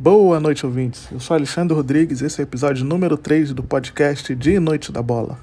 Boa 0.00 0.40
noite, 0.40 0.64
ouvintes. 0.64 1.12
Eu 1.12 1.20
sou 1.20 1.36
Alexandre 1.36 1.76
Rodrigues, 1.76 2.22
esse 2.22 2.40
é 2.40 2.42
o 2.42 2.46
episódio 2.46 2.86
número 2.86 3.18
3 3.18 3.52
do 3.52 3.62
podcast 3.62 4.34
Dia 4.34 4.54
e 4.54 4.58
Noite 4.58 4.90
da 4.90 5.02
Bola. 5.02 5.38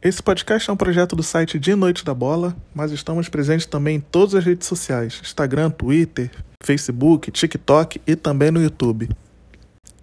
Esse 0.00 0.22
podcast 0.22 0.70
é 0.70 0.72
um 0.72 0.76
projeto 0.78 1.14
do 1.14 1.22
site 1.22 1.58
Dia 1.58 1.74
e 1.74 1.76
Noite 1.76 2.02
da 2.02 2.14
Bola, 2.14 2.56
mas 2.74 2.92
estamos 2.92 3.28
presentes 3.28 3.66
também 3.66 3.96
em 3.96 4.00
todas 4.00 4.34
as 4.34 4.42
redes 4.42 4.66
sociais: 4.66 5.20
Instagram, 5.22 5.68
Twitter, 5.68 6.30
Facebook, 6.64 7.30
TikTok 7.30 8.00
e 8.06 8.16
também 8.16 8.50
no 8.50 8.62
YouTube. 8.62 9.10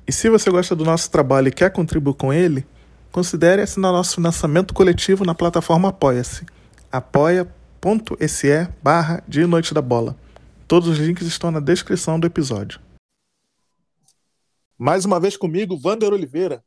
E 0.08 0.12
se 0.12 0.30
você 0.30 0.52
gosta 0.52 0.76
do 0.76 0.86
nosso 0.86 1.10
trabalho 1.10 1.48
e 1.48 1.52
quer 1.52 1.72
contribuir 1.72 2.14
com 2.14 2.32
ele, 2.32 2.64
considere 3.12 3.64
assinar 3.64 3.92
nosso 3.92 4.14
financiamento 4.14 4.76
coletivo 4.76 5.26
na 5.26 5.34
plataforma 5.34 5.90
Apoia-se. 5.90 6.46
apoia.se 6.92 7.59
barra 8.84 9.24
Dia 9.26 9.44
e 9.44 9.48
Noite 9.48 9.74
da 9.74 9.82
Bola. 9.82 10.14
Todos 10.68 10.90
os 10.90 10.98
links 10.98 11.26
estão 11.26 11.50
na 11.50 11.62
descrição 11.62 12.20
do 12.20 12.28
episódio. 12.28 12.82
Mais 14.78 15.06
uma 15.06 15.18
vez 15.18 15.38
comigo, 15.38 15.78
Vander 15.78 16.12
Oliveira. 16.12 16.62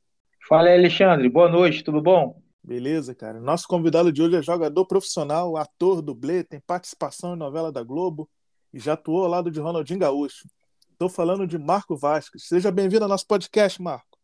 Fala 0.48 0.68
aí, 0.68 0.78
Alexandre. 0.78 1.28
Boa 1.28 1.50
noite, 1.50 1.84
tudo 1.84 2.00
bom? 2.00 2.40
Beleza, 2.64 3.14
cara. 3.14 3.38
Nosso 3.40 3.68
convidado 3.68 4.10
de 4.10 4.22
hoje 4.22 4.36
é 4.36 4.42
jogador 4.42 4.86
profissional, 4.86 5.58
ator, 5.58 6.00
dublê, 6.00 6.42
tem 6.44 6.60
participação 6.60 7.34
em 7.34 7.38
novela 7.38 7.70
da 7.70 7.82
Globo 7.82 8.26
e 8.72 8.78
já 8.78 8.94
atuou 8.94 9.24
ao 9.24 9.28
lado 9.28 9.50
de 9.50 9.60
Ronaldinho 9.60 10.00
Gaúcho. 10.00 10.48
Estou 10.92 11.10
falando 11.10 11.46
de 11.46 11.58
Marco 11.58 11.94
Vasques. 11.94 12.48
Seja 12.48 12.70
bem-vindo 12.70 13.04
ao 13.04 13.10
nosso 13.10 13.26
podcast, 13.26 13.82
Marco. 13.82 14.16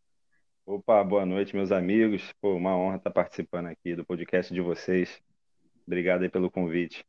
Opa, 0.64 1.04
boa 1.04 1.26
noite, 1.26 1.54
meus 1.54 1.70
amigos. 1.70 2.32
Pô, 2.40 2.54
uma 2.54 2.74
honra 2.74 2.96
estar 2.96 3.10
participando 3.10 3.66
aqui 3.66 3.94
do 3.94 4.06
podcast 4.06 4.54
de 4.54 4.62
vocês. 4.62 5.20
Obrigado 5.88 6.22
aí 6.22 6.28
pelo 6.28 6.50
convite. 6.50 7.02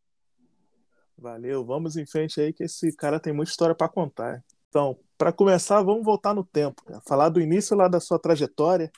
Valeu, 1.17 1.65
vamos 1.65 1.97
em 1.97 2.05
frente 2.05 2.39
aí 2.39 2.53
que 2.53 2.63
esse 2.63 2.95
cara 2.95 3.19
tem 3.19 3.33
muita 3.33 3.51
história 3.51 3.75
para 3.75 3.89
contar. 3.89 4.41
Então, 4.69 4.97
para 5.17 5.33
começar, 5.33 5.83
vamos 5.83 6.05
voltar 6.05 6.33
no 6.33 6.45
tempo, 6.45 6.81
cara. 6.85 7.01
falar 7.05 7.27
do 7.27 7.41
início 7.41 7.75
lá 7.75 7.89
da 7.89 7.99
sua 7.99 8.17
trajetória. 8.17 8.89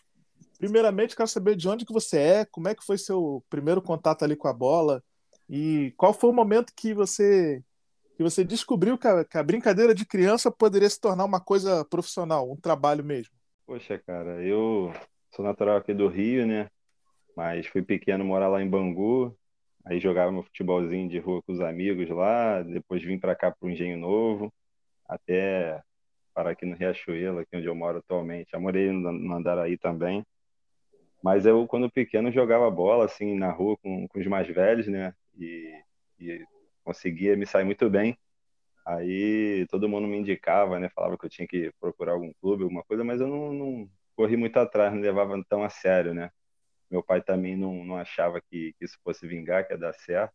Primeiramente, 0.59 1.15
quero 1.15 1.27
saber 1.27 1.55
de 1.55 1.67
onde 1.67 1.83
que 1.83 1.91
você 1.91 2.19
é, 2.19 2.45
como 2.45 2.67
é 2.67 2.75
que 2.75 2.85
foi 2.85 2.95
seu 2.95 3.43
primeiro 3.49 3.81
contato 3.81 4.21
ali 4.21 4.35
com 4.35 4.47
a 4.47 4.53
bola 4.53 5.03
e 5.49 5.91
qual 5.97 6.13
foi 6.13 6.29
o 6.29 6.33
momento 6.33 6.71
que 6.77 6.93
você 6.93 7.63
que 8.15 8.21
você 8.21 8.43
descobriu 8.43 8.99
que 8.99 9.07
a, 9.07 9.25
que 9.25 9.35
a 9.35 9.41
brincadeira 9.41 9.95
de 9.95 10.05
criança 10.05 10.51
poderia 10.51 10.87
se 10.91 11.01
tornar 11.01 11.25
uma 11.25 11.41
coisa 11.41 11.83
profissional, 11.85 12.51
um 12.51 12.55
trabalho 12.55 13.03
mesmo. 13.03 13.33
Poxa, 13.65 13.97
cara, 13.97 14.43
eu 14.43 14.93
sou 15.35 15.43
natural 15.43 15.77
aqui 15.77 15.91
do 15.91 16.07
Rio, 16.07 16.45
né? 16.45 16.69
Mas 17.35 17.65
fui 17.65 17.81
pequeno 17.81 18.23
morar 18.23 18.47
lá 18.47 18.61
em 18.61 18.69
Bangu, 18.69 19.35
Aí 19.85 19.99
jogava 19.99 20.31
meu 20.31 20.43
futebolzinho 20.43 21.09
de 21.09 21.19
rua 21.19 21.41
com 21.41 21.51
os 21.51 21.61
amigos 21.61 22.09
lá, 22.09 22.61
depois 22.61 23.03
vim 23.03 23.17
para 23.19 23.35
cá 23.35 23.51
para 23.51 23.65
o 23.67 23.69
Engenho 23.69 23.97
Novo, 23.97 24.53
até 25.07 25.81
para 26.33 26.51
aqui 26.51 26.65
no 26.65 26.75
Riachuelo, 26.75 27.39
aqui 27.39 27.57
onde 27.57 27.67
eu 27.67 27.75
moro 27.75 27.97
atualmente. 27.97 28.51
Já 28.51 28.59
morei 28.59 28.91
no 28.91 29.33
Andaraí 29.33 29.77
também. 29.77 30.25
Mas 31.23 31.45
eu, 31.45 31.67
quando 31.67 31.91
pequeno, 31.91 32.31
jogava 32.31 32.69
bola 32.71 33.05
assim 33.05 33.37
na 33.37 33.51
rua 33.51 33.77
com, 33.77 34.07
com 34.07 34.19
os 34.19 34.27
mais 34.27 34.47
velhos, 34.47 34.87
né? 34.87 35.13
E, 35.37 35.71
e 36.19 36.45
conseguia 36.83 37.35
me 37.37 37.45
sair 37.45 37.63
muito 37.63 37.89
bem. 37.89 38.17
Aí 38.85 39.67
todo 39.69 39.87
mundo 39.89 40.07
me 40.07 40.17
indicava, 40.17 40.79
né? 40.79 40.89
Falava 40.89 41.17
que 41.17 41.25
eu 41.25 41.29
tinha 41.29 41.47
que 41.47 41.71
procurar 41.79 42.13
algum 42.13 42.33
clube, 42.41 42.63
alguma 42.63 42.83
coisa, 42.83 43.03
mas 43.03 43.21
eu 43.21 43.27
não, 43.27 43.53
não 43.53 43.89
corri 44.15 44.35
muito 44.37 44.57
atrás, 44.57 44.93
não 44.93 45.01
levava 45.01 45.41
tão 45.47 45.63
a 45.63 45.69
sério, 45.69 46.13
né? 46.13 46.31
Meu 46.91 47.01
pai 47.01 47.21
também 47.21 47.55
não, 47.55 47.85
não 47.85 47.95
achava 47.95 48.41
que, 48.41 48.73
que 48.77 48.83
isso 48.83 48.99
fosse 49.01 49.25
vingar, 49.25 49.65
que 49.65 49.73
ia 49.73 49.77
dar 49.77 49.93
certo, 49.93 50.33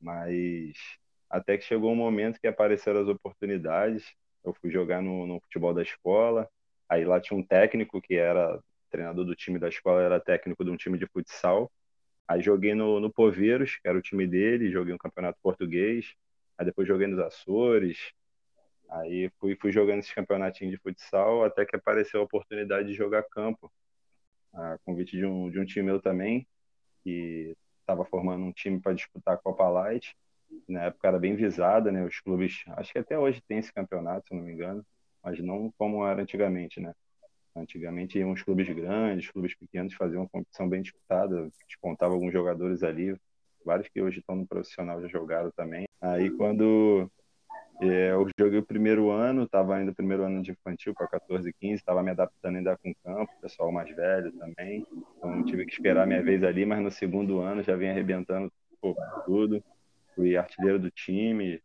mas 0.00 0.72
até 1.28 1.58
que 1.58 1.64
chegou 1.64 1.92
um 1.92 1.96
momento 1.96 2.40
que 2.40 2.46
apareceram 2.46 3.00
as 3.02 3.08
oportunidades. 3.08 4.14
Eu 4.44 4.54
fui 4.54 4.70
jogar 4.70 5.02
no, 5.02 5.26
no 5.26 5.40
futebol 5.40 5.74
da 5.74 5.82
escola, 5.82 6.48
aí 6.88 7.04
lá 7.04 7.20
tinha 7.20 7.36
um 7.36 7.42
técnico 7.44 8.00
que 8.00 8.14
era 8.14 8.60
treinador 8.88 9.24
do 9.24 9.34
time 9.34 9.58
da 9.58 9.68
escola, 9.68 10.02
era 10.02 10.20
técnico 10.20 10.64
de 10.64 10.70
um 10.70 10.76
time 10.76 10.96
de 10.96 11.06
futsal. 11.08 11.70
Aí 12.28 12.40
joguei 12.40 12.74
no, 12.74 13.00
no 13.00 13.12
Poveiros, 13.12 13.76
que 13.76 13.88
era 13.88 13.98
o 13.98 14.02
time 14.02 14.26
dele, 14.26 14.70
joguei 14.70 14.94
um 14.94 14.98
campeonato 14.98 15.38
português. 15.42 16.14
Aí 16.56 16.66
depois 16.66 16.86
joguei 16.86 17.08
nos 17.08 17.18
Açores. 17.18 18.12
Aí 18.88 19.30
fui, 19.40 19.56
fui 19.56 19.72
jogando 19.72 19.98
esses 20.00 20.12
campeonatinhos 20.12 20.72
de 20.72 20.78
futsal 20.80 21.44
até 21.44 21.66
que 21.66 21.74
apareceu 21.74 22.20
a 22.20 22.24
oportunidade 22.24 22.88
de 22.88 22.94
jogar 22.94 23.24
campo 23.24 23.72
a 24.54 24.78
convite 24.84 25.16
de 25.16 25.24
um, 25.26 25.50
de 25.50 25.58
um 25.58 25.64
time 25.64 25.86
meu 25.86 26.00
também, 26.00 26.46
que 27.02 27.56
estava 27.80 28.04
formando 28.04 28.44
um 28.44 28.52
time 28.52 28.80
para 28.80 28.94
disputar 28.94 29.34
a 29.34 29.38
Copa 29.38 29.68
Light. 29.68 30.16
Na 30.68 30.84
época 30.84 31.08
era 31.08 31.18
bem 31.18 31.34
visada, 31.34 31.90
né? 31.92 32.04
Os 32.04 32.20
clubes, 32.20 32.62
acho 32.68 32.92
que 32.92 32.98
até 32.98 33.18
hoje 33.18 33.42
tem 33.46 33.58
esse 33.58 33.72
campeonato, 33.72 34.28
se 34.28 34.34
não 34.34 34.42
me 34.42 34.52
engano, 34.52 34.84
mas 35.22 35.38
não 35.40 35.72
como 35.76 36.06
era 36.06 36.22
antigamente, 36.22 36.80
né? 36.80 36.92
Antigamente 37.56 38.18
iam 38.18 38.32
os 38.32 38.42
clubes 38.42 38.68
grandes, 38.68 39.30
clubes 39.30 39.54
pequenos 39.54 39.94
faziam 39.94 40.22
uma 40.22 40.28
competição 40.28 40.68
bem 40.68 40.82
disputada, 40.82 41.48
despontava 41.68 42.14
alguns 42.14 42.32
jogadores 42.32 42.82
ali, 42.82 43.16
vários 43.64 43.88
que 43.88 44.00
hoje 44.00 44.20
estão 44.20 44.34
no 44.36 44.46
profissional 44.46 45.00
já 45.00 45.08
jogaram 45.08 45.50
também. 45.52 45.86
Aí 46.00 46.30
quando 46.30 47.10
eu 47.80 48.28
joguei 48.38 48.58
o 48.58 48.64
primeiro 48.64 49.10
ano, 49.10 49.44
estava 49.44 49.74
ainda 49.74 49.90
no 49.90 49.94
primeiro 49.94 50.24
ano 50.24 50.42
de 50.42 50.52
infantil 50.52 50.94
para 50.94 51.08
14, 51.08 51.52
15, 51.52 51.74
estava 51.74 52.02
me 52.02 52.10
adaptando 52.10 52.56
ainda 52.56 52.76
com 52.76 52.90
o 52.90 52.94
campo, 53.04 53.32
pessoal 53.40 53.72
mais 53.72 53.94
velho 53.94 54.32
também. 54.32 54.86
Então 55.18 55.44
tive 55.44 55.66
que 55.66 55.72
esperar 55.72 56.06
minha 56.06 56.22
vez 56.22 56.42
ali, 56.44 56.64
mas 56.64 56.80
no 56.80 56.90
segundo 56.90 57.40
ano 57.40 57.62
já 57.62 57.74
vim 57.76 57.88
arrebentando 57.88 58.52
pô, 58.80 58.96
tudo. 59.24 59.62
Fui 60.14 60.36
artilheiro 60.36 60.78
do 60.78 60.90
time, 60.90 61.60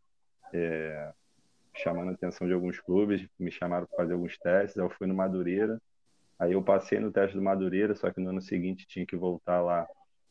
é, 0.52 1.12
chamando 1.76 2.10
a 2.10 2.12
atenção 2.12 2.46
de 2.46 2.52
alguns 2.52 2.80
clubes, 2.80 3.26
me 3.38 3.50
chamaram 3.50 3.86
para 3.86 3.98
fazer 3.98 4.14
alguns 4.14 4.36
testes. 4.38 4.76
Eu 4.76 4.90
fui 4.90 5.06
no 5.06 5.14
Madureira, 5.14 5.80
aí 6.38 6.52
eu 6.52 6.62
passei 6.62 6.98
no 6.98 7.12
teste 7.12 7.36
do 7.36 7.42
Madureira, 7.42 7.94
só 7.94 8.10
que 8.10 8.20
no 8.20 8.30
ano 8.30 8.42
seguinte 8.42 8.86
tinha 8.86 9.06
que 9.06 9.16
voltar 9.16 9.60
lá. 9.60 9.86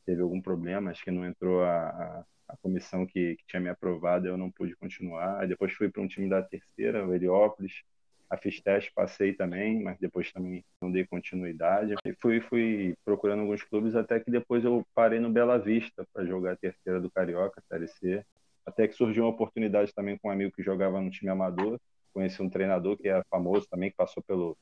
Teve 0.09 0.21
algum 0.21 0.41
problema, 0.41 0.89
acho 0.89 1.03
que 1.03 1.11
não 1.11 1.23
entrou 1.23 1.61
a, 1.63 1.89
a 1.89 2.25
a 2.49 2.57
comissão 2.57 3.05
que, 3.05 3.35
que, 3.35 3.45
tinha 3.47 3.59
me 3.59 3.69
aprovado, 3.69 4.27
eu 4.27 4.35
não 4.35 4.49
pude 4.49 4.75
continuar. 4.75 5.47
Depois 5.47 5.71
fui 5.73 5.87
para 5.87 6.01
um 6.01 6.07
time 6.07 6.27
da 6.27 6.41
terceira, 6.41 7.05
o 7.05 7.13
Heliópolis. 7.13 7.83
A 8.27 8.37
fiz 8.37 8.61
teste, 8.61 8.91
passei 8.93 9.33
também, 9.33 9.81
mas 9.81 9.97
depois 9.99 10.31
também 10.31 10.63
não 10.79 10.91
dei 10.91 11.05
continuidade. 11.05 11.95
E 12.05 12.13
fui, 12.13 12.39
fui 12.41 12.95
procurando 13.03 13.41
alguns 13.41 13.63
clubes 13.63 13.95
até 13.95 14.19
que 14.19 14.29
depois 14.29 14.63
eu 14.63 14.85
parei 14.93 15.19
no 15.19 15.31
Bela 15.31 15.57
Vista 15.57 16.05
para 16.13 16.25
jogar 16.25 16.53
a 16.53 16.55
terceira 16.55 16.99
do 16.99 17.09
Carioca, 17.09 17.61
Série. 17.67 18.23
Até 18.65 18.87
que 18.87 18.93
surgiu 18.93 19.23
uma 19.23 19.31
oportunidade 19.31 19.93
também 19.93 20.17
com 20.17 20.27
um 20.27 20.31
amigo 20.31 20.51
que 20.51 20.61
jogava 20.61 21.01
no 21.01 21.09
time 21.09 21.31
amador. 21.31 21.79
Conheci 22.13 22.41
um 22.41 22.49
treinador 22.49 22.97
que 22.97 23.07
era 23.07 23.23
famoso 23.31 23.67
também, 23.67 23.89
que 23.89 23.97
passou 23.97 24.21
pelo 24.21 24.55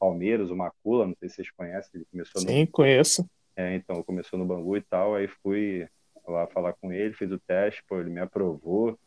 Palmeiras, 0.00 0.50
o 0.50 0.56
Macula, 0.56 1.06
não 1.06 1.14
sei 1.20 1.28
se 1.28 1.36
vocês 1.36 1.50
conhecem. 1.52 1.90
Ele 1.94 2.06
começou 2.10 2.40
Sim, 2.40 2.62
no... 2.62 2.66
conheço. 2.68 3.28
É, 3.56 3.74
então, 3.74 4.02
começou 4.02 4.38
no 4.38 4.46
Bangu 4.46 4.76
e 4.76 4.82
tal, 4.82 5.14
aí 5.14 5.28
fui 5.28 5.86
lá 6.26 6.46
falar 6.46 6.72
com 6.74 6.92
ele, 6.92 7.14
fiz 7.14 7.30
o 7.30 7.38
teste, 7.38 7.82
pô, 7.86 8.00
ele 8.00 8.10
me 8.10 8.20
aprovou. 8.20 8.98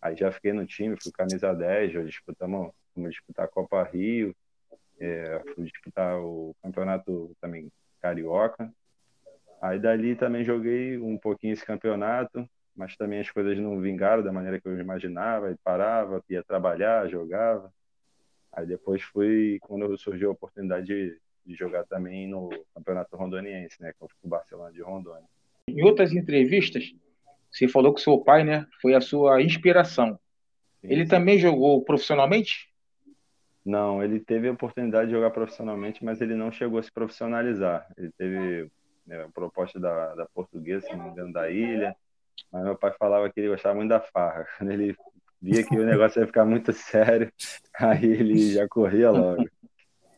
Aí 0.00 0.16
já 0.16 0.32
fiquei 0.32 0.52
no 0.52 0.66
time, 0.66 0.96
fui 1.00 1.12
camisa 1.12 1.52
10, 1.52 1.92
já 1.92 2.02
disputamos, 2.02 2.72
fomos 2.94 3.10
disputar 3.10 3.44
a 3.44 3.48
Copa 3.48 3.82
Rio, 3.84 4.34
é, 4.98 5.42
fui 5.54 5.64
disputar 5.64 6.18
o 6.18 6.54
campeonato 6.62 7.36
também 7.40 7.70
carioca. 8.00 8.72
Aí 9.60 9.78
dali 9.78 10.16
também 10.16 10.44
joguei 10.44 10.98
um 10.98 11.16
pouquinho 11.16 11.52
esse 11.52 11.64
campeonato, 11.64 12.48
mas 12.74 12.96
também 12.96 13.20
as 13.20 13.30
coisas 13.30 13.56
não 13.58 13.80
vingaram 13.80 14.22
da 14.22 14.32
maneira 14.32 14.60
que 14.60 14.66
eu 14.66 14.78
imaginava, 14.78 15.52
e 15.52 15.56
parava, 15.62 16.22
ia 16.28 16.42
trabalhar, 16.42 17.08
jogava. 17.08 17.72
Aí 18.52 18.66
depois 18.66 19.02
fui, 19.02 19.58
quando 19.62 19.96
surgiu 19.96 20.30
a 20.30 20.32
oportunidade 20.32 20.86
de, 20.86 21.18
de 21.44 21.54
jogar 21.54 21.84
também 21.84 22.28
no 22.28 22.50
Campeonato 22.74 23.16
Rondoniense, 23.16 23.80
né, 23.80 23.90
é 23.90 24.04
o 24.22 24.28
Barcelona 24.28 24.72
de 24.72 24.82
Rondônia. 24.82 25.28
Em 25.68 25.82
outras 25.82 26.12
entrevistas, 26.12 26.92
você 27.50 27.68
falou 27.68 27.94
que 27.94 28.00
seu 28.00 28.18
pai, 28.18 28.44
né, 28.44 28.66
foi 28.80 28.94
a 28.94 29.00
sua 29.00 29.42
inspiração. 29.42 30.18
Ele 30.82 31.06
também 31.06 31.38
jogou 31.38 31.84
profissionalmente? 31.84 32.68
Não, 33.64 34.02
ele 34.02 34.18
teve 34.18 34.48
a 34.48 34.52
oportunidade 34.52 35.06
de 35.06 35.14
jogar 35.14 35.30
profissionalmente, 35.30 36.04
mas 36.04 36.20
ele 36.20 36.34
não 36.34 36.50
chegou 36.50 36.80
a 36.80 36.82
se 36.82 36.90
profissionalizar. 36.90 37.86
Ele 37.96 38.10
teve 38.18 38.70
né, 39.06 39.22
a 39.22 39.28
proposta 39.28 39.78
da, 39.78 40.14
da 40.16 40.26
portuguesa, 40.34 40.86
se 40.86 40.96
não 40.96 41.04
me 41.04 41.10
engano, 41.10 41.32
da 41.32 41.48
ilha, 41.48 41.94
mas 42.50 42.64
meu 42.64 42.76
pai 42.76 42.92
falava 42.98 43.30
que 43.30 43.38
ele 43.38 43.50
gostava 43.50 43.76
muito 43.76 43.90
da 43.90 44.00
farra. 44.00 44.46
Quando 44.58 44.72
ele 44.72 44.96
via 45.40 45.64
que 45.64 45.76
o 45.76 45.86
negócio 45.86 46.20
ia 46.20 46.26
ficar 46.26 46.44
muito 46.44 46.72
sério, 46.74 47.32
aí 47.78 48.04
ele 48.04 48.52
já 48.52 48.66
corria 48.68 49.10
logo. 49.10 49.44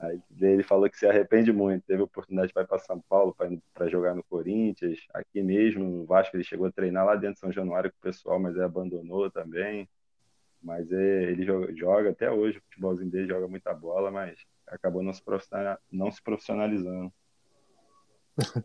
Aí 0.06 0.20
ele 0.40 0.62
falou 0.62 0.88
que 0.88 0.98
se 0.98 1.06
arrepende 1.06 1.52
muito. 1.52 1.84
Teve 1.86 2.02
oportunidade 2.02 2.52
de 2.52 2.58
ir 2.58 2.66
para 2.66 2.78
São 2.78 3.00
Paulo 3.08 3.34
para 3.72 3.88
jogar 3.88 4.14
no 4.14 4.22
Corinthians, 4.24 4.98
aqui 5.12 5.42
mesmo, 5.42 5.84
no 5.84 6.04
Vasco. 6.04 6.36
Ele 6.36 6.44
chegou 6.44 6.66
a 6.66 6.72
treinar 6.72 7.04
lá 7.04 7.14
dentro 7.14 7.34
de 7.34 7.40
São 7.40 7.52
Januário 7.52 7.90
com 7.90 7.98
o 7.98 8.12
pessoal, 8.12 8.38
mas 8.38 8.58
abandonou 8.58 9.30
também. 9.30 9.88
Mas 10.62 10.90
é, 10.90 11.22
ele 11.24 11.44
joga, 11.44 11.76
joga, 11.76 12.10
até 12.10 12.30
hoje, 12.30 12.58
o 12.58 12.62
futebolzinho 12.62 13.10
dele 13.10 13.28
joga 13.28 13.46
muita 13.46 13.74
bola, 13.74 14.10
mas 14.10 14.38
acabou 14.66 15.02
não 15.02 15.12
se, 15.12 15.22
não 15.92 16.10
se 16.10 16.22
profissionalizando. 16.22 17.12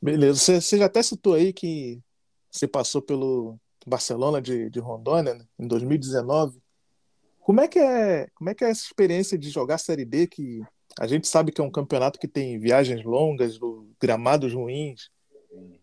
Beleza. 0.00 0.38
Você, 0.38 0.60
você 0.60 0.78
já 0.78 0.86
até 0.86 1.02
citou 1.02 1.34
aí 1.34 1.52
que 1.52 2.00
você 2.50 2.66
passou 2.66 3.02
pelo, 3.02 3.60
Barcelona 3.86 4.40
de, 4.42 4.68
de 4.68 4.78
Rondônia, 4.78 5.34
né, 5.34 5.46
em 5.58 5.66
2019. 5.66 6.60
Como 7.40 7.60
é 7.60 7.68
que 7.68 7.78
é, 7.78 8.28
como 8.34 8.50
é 8.50 8.54
que 8.54 8.64
é 8.64 8.70
essa 8.70 8.84
experiência 8.84 9.38
de 9.38 9.50
jogar 9.50 9.78
Série 9.78 10.04
D 10.04 10.26
que 10.26 10.62
a 10.98 11.06
gente 11.06 11.26
sabe 11.26 11.52
que 11.52 11.60
é 11.60 11.64
um 11.64 11.70
campeonato 11.70 12.18
que 12.18 12.28
tem 12.28 12.58
viagens 12.58 13.04
longas, 13.04 13.58
gramados 14.00 14.52
ruins. 14.52 15.08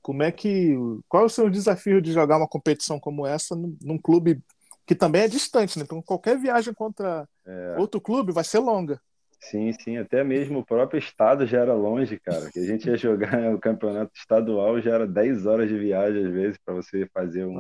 Como 0.01 0.24
é 0.24 0.31
que 0.31 0.75
qual 1.07 1.24
é 1.24 1.25
o 1.25 1.30
seu 1.30 1.50
desafio 1.50 2.01
de 2.01 2.13
jogar 2.13 2.38
uma 2.38 2.48
competição 2.48 3.00
como 3.00 3.25
essa 3.25 3.56
num 3.56 3.98
clube 3.98 4.42
que 4.86 4.95
também 4.95 5.24
é 5.24 5.27
distante, 5.27 5.77
né? 5.77 5.83
Então 5.83 6.01
qualquer 6.01 6.38
viagem 6.38 6.74
contra 6.74 7.27
é. 7.45 7.75
outro 7.77 8.00
clube 8.00 8.31
vai 8.31 8.44
ser 8.44 8.60
longa. 8.60 9.01
Sim, 9.39 9.72
sim, 9.74 9.98
até 9.98 10.24
mesmo 10.24 10.60
o 10.60 10.66
próprio 10.66 10.98
estado 10.98 11.45
já 11.45 11.60
era 11.60 11.74
longe, 11.74 12.19
cara. 12.19 12.50
Que 12.51 12.60
a 12.60 12.66
gente 12.66 12.88
ia 12.88 12.98
jogar 12.98 13.31
o 13.54 13.60
campeonato 13.60 14.12
estadual 14.16 14.81
já 14.81 14.95
era 14.95 15.07
10 15.07 15.45
horas 15.45 15.69
de 15.69 15.78
viagem 15.78 16.25
às 16.25 16.31
vezes 16.31 16.57
para 16.57 16.74
você 16.74 17.07
fazer 17.13 17.45
um, 17.45 17.60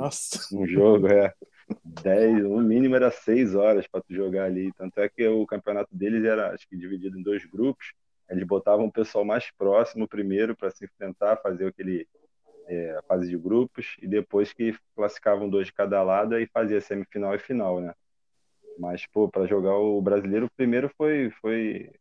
um 0.53 0.67
jogo, 0.67 1.07
é. 1.07 1.33
10, 1.83 2.45
o 2.45 2.59
mínimo 2.59 2.95
era 2.95 3.11
6 3.11 3.53
horas 3.53 3.87
para 3.87 4.01
tu 4.01 4.13
jogar 4.13 4.45
ali. 4.45 4.71
Tanto 4.73 4.99
é 4.99 5.09
que 5.09 5.27
o 5.27 5.45
campeonato 5.45 5.95
deles 5.95 6.23
era, 6.23 6.53
acho 6.53 6.67
que 6.67 6.77
dividido 6.77 7.17
em 7.19 7.23
dois 7.23 7.45
grupos. 7.45 7.93
Eles 8.29 8.45
botavam 8.45 8.85
o 8.85 8.91
pessoal 8.91 9.23
mais 9.23 9.49
próximo 9.57 10.07
primeiro 10.07 10.55
para 10.55 10.71
se 10.71 10.85
enfrentar, 10.85 11.37
fazer 11.37 11.67
aquele 11.67 12.07
é, 12.67 12.99
fase 13.07 13.29
de 13.29 13.37
grupos 13.37 13.95
e 14.01 14.07
depois 14.07 14.51
que 14.51 14.75
classificavam 14.95 15.49
dois 15.49 15.67
de 15.67 15.73
cada 15.73 16.03
lado 16.03 16.37
e 16.37 16.45
fazia 16.47 16.81
semifinal 16.81 17.33
e 17.35 17.39
final, 17.39 17.79
né? 17.79 17.93
Mas, 18.79 19.05
pô, 19.07 19.29
para 19.29 19.47
jogar 19.47 19.75
o 19.77 20.01
brasileiro, 20.01 20.49
primeiro 20.55 20.89
foi, 20.97 21.31
foi 21.41 21.91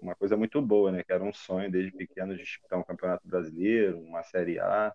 uma 0.00 0.14
coisa 0.14 0.36
muito 0.36 0.60
boa, 0.60 0.90
né? 0.92 1.02
Que 1.04 1.12
era 1.12 1.22
um 1.24 1.32
sonho 1.32 1.70
desde 1.70 1.92
pequeno 1.92 2.36
de 2.36 2.42
disputar 2.42 2.78
um 2.78 2.84
campeonato 2.84 3.26
brasileiro, 3.26 4.00
uma 4.00 4.22
Série 4.24 4.58
A. 4.58 4.92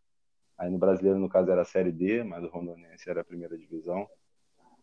Aí 0.58 0.70
no 0.70 0.78
brasileiro, 0.78 1.20
no 1.20 1.30
caso, 1.30 1.52
era 1.52 1.62
a 1.62 1.66
Série 1.66 1.92
D, 1.92 2.24
mas 2.24 2.44
o 2.44 2.50
Rondonense 2.50 3.10
era 3.10 3.22
a 3.22 3.26
primeira 3.26 3.58
divisão. 3.58 4.08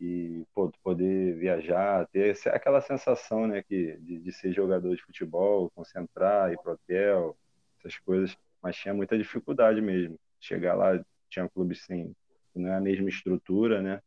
E, 0.00 0.44
pô, 0.54 0.70
poder 0.82 1.36
viajar, 1.38 2.06
ter 2.08 2.36
aquela 2.48 2.80
sensação, 2.82 3.46
né, 3.46 3.62
que, 3.62 3.96
de, 3.98 4.18
de 4.18 4.32
ser 4.32 4.52
jogador 4.52 4.94
de 4.94 5.02
futebol, 5.02 5.70
concentrar, 5.74 6.52
ir 6.52 6.58
pro 6.58 6.72
hotel, 6.72 7.36
essas 7.78 7.98
coisas. 8.00 8.36
Mas 8.62 8.76
tinha 8.76 8.94
muita 8.94 9.16
dificuldade 9.18 9.80
mesmo. 9.80 10.18
Chegar 10.40 10.74
lá, 10.74 11.02
tinha 11.30 11.48
clubes 11.48 11.84
sem, 11.84 12.14
não 12.54 12.68
é 12.70 12.76
a 12.76 12.80
mesma 12.80 13.08
estrutura, 13.08 13.82
né? 13.82 14.02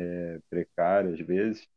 É, 0.00 0.38
precário 0.48 1.12
às 1.12 1.20
vezes, 1.20 1.68